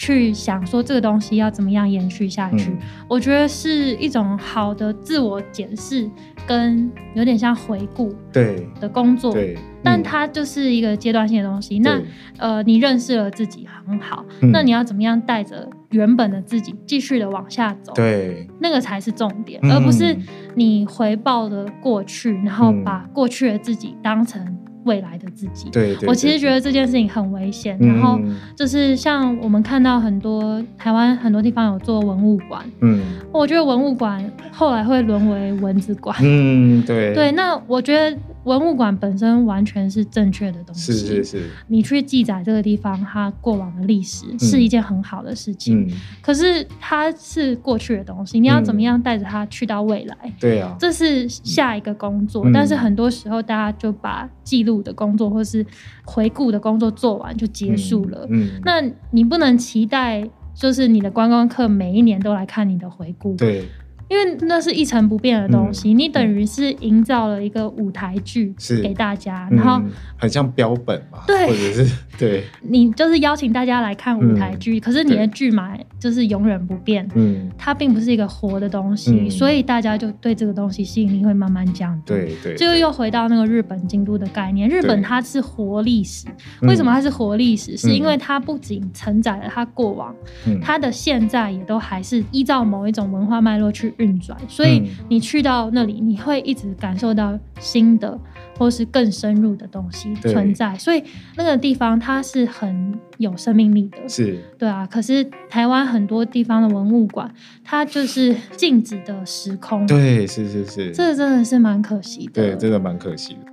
[0.00, 2.74] 去想说这个东西要怎么样延续下去，
[3.06, 6.10] 我觉得是一种好的自我检视，
[6.46, 9.30] 跟有点像回顾对的工作。
[9.30, 11.78] 对，但它就是一个阶段性的东西。
[11.80, 12.00] 那
[12.38, 17.92] 呃，你认识了自己很好，那你要怎么样带着原本的自己继续的往下走？
[17.92, 20.16] 对，那个才是重点，而不是
[20.54, 24.56] 你回报的过去，然后把过去的自己当成。
[24.84, 27.76] 未来的自己，对，我其实觉得这件事情很危险。
[27.78, 28.18] 然后
[28.56, 33.02] 就是像我们看到很多台湾很多地方有做文物馆，嗯，
[33.32, 37.30] 我觉得文物馆后来会沦为文字馆，嗯，对， 对。
[37.32, 41.50] 那我觉得文物馆本身完全是正确的东西，是是是。
[41.68, 45.86] 你去记载这个地方它过往的历史是一件很好的事情，
[46.22, 50.16] 可是它是过去的东西，你要怎么样带着它去到未来？
[50.40, 52.48] 对啊，这是下一个工作。
[52.54, 54.70] 但是很多时候大家就把记录。
[54.82, 55.64] 的工作或是
[56.04, 63.64] 回顾的工作做完就结束了，嗯，那你不能期待就是你的观光客每一年都来看你的回顾，对。
[64.10, 68.52] 因为那是一成不变的东西，你等于是营造了一个舞台剧
[68.82, 69.80] 给大家，然后
[70.16, 86.26] 很像标本嘛，对，或者是 对，你就是邀请大家来看舞台剧，可是你的剧嘛就是永远不变，嗯，它并不是一个活的东西，所以大家就对这个东西吸引力会慢慢降低，对对，就又回到那个日本京都的概念，日本它是活历史，
[86.62, 87.76] 为什么它是活历史？
[87.76, 90.12] 是因为它不仅承载了它过往，
[90.60, 93.94] 它的现在也都还是依照某一种文化脉络去。
[94.00, 98.18] 运转，所以你去到那里，你会一直感受到新的
[98.58, 100.76] 或是更深入的东西存在。
[100.76, 101.02] 所以
[101.36, 104.86] 那个地方它是很有生命力的，是对啊。
[104.86, 107.32] 可是台湾很多地方的文物馆，
[107.62, 109.86] 它就是静止的时空。
[109.86, 112.32] 对，是是是，这个真的是蛮可惜的。
[112.32, 113.50] 对，真的蛮可惜的。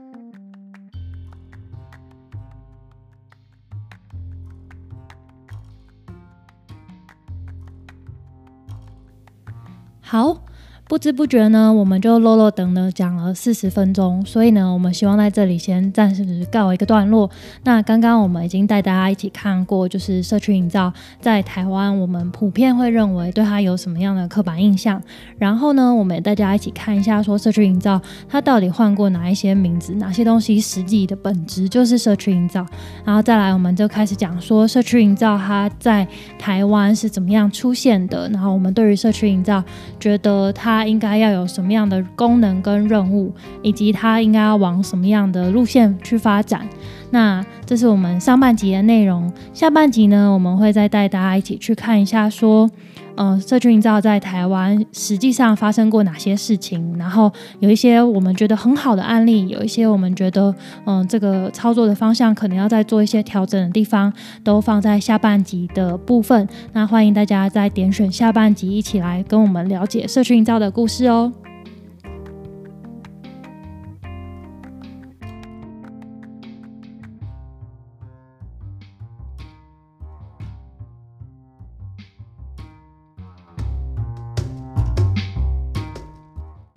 [10.97, 17.29] 不知不觉呢，我们就落落等的讲了四十分钟，所以呢，我们希望在这里先暂时告一个段落。
[17.63, 20.91] 那刚刚我们已经带大家一起看过，就是社区营造
[21.21, 24.99] 在台湾，我们普遍会认为对它有什么样的刻板印象。
[25.37, 32.65] 然后呢，我们也大家一起看一下，说社区营造它到底换过哪一些名字，哪些东西实际的本质就是社区营造。
[33.05, 36.07] 然后再来，我们就开始讲说社区营造它在
[36.39, 38.27] 台湾是怎么样出现的。
[38.29, 39.63] 然后我们对于社区营造
[39.99, 40.86] 觉得它。
[40.88, 46.67] 应该要有什么样的功能跟任务，以及它应该要往什么样的路线去发展？
[47.11, 49.31] 那这是我们上半集的内容。
[49.53, 52.69] 下半集呢，我们会再带大家一起去看一下，说。
[53.18, 56.95] 嗯，社区营造在台湾实际上发生过哪些事情？
[56.97, 60.53] 然后有一些我们觉得很好的案例，有一些我们觉得
[60.86, 64.13] 嗯这个操作的方向可能要再做一些调整的地方，
[64.43, 66.47] 都放在下半集的部分。
[66.74, 71.34] 那欢迎大家再点选下半集，一起来跟我们了解社区营造的故事哦。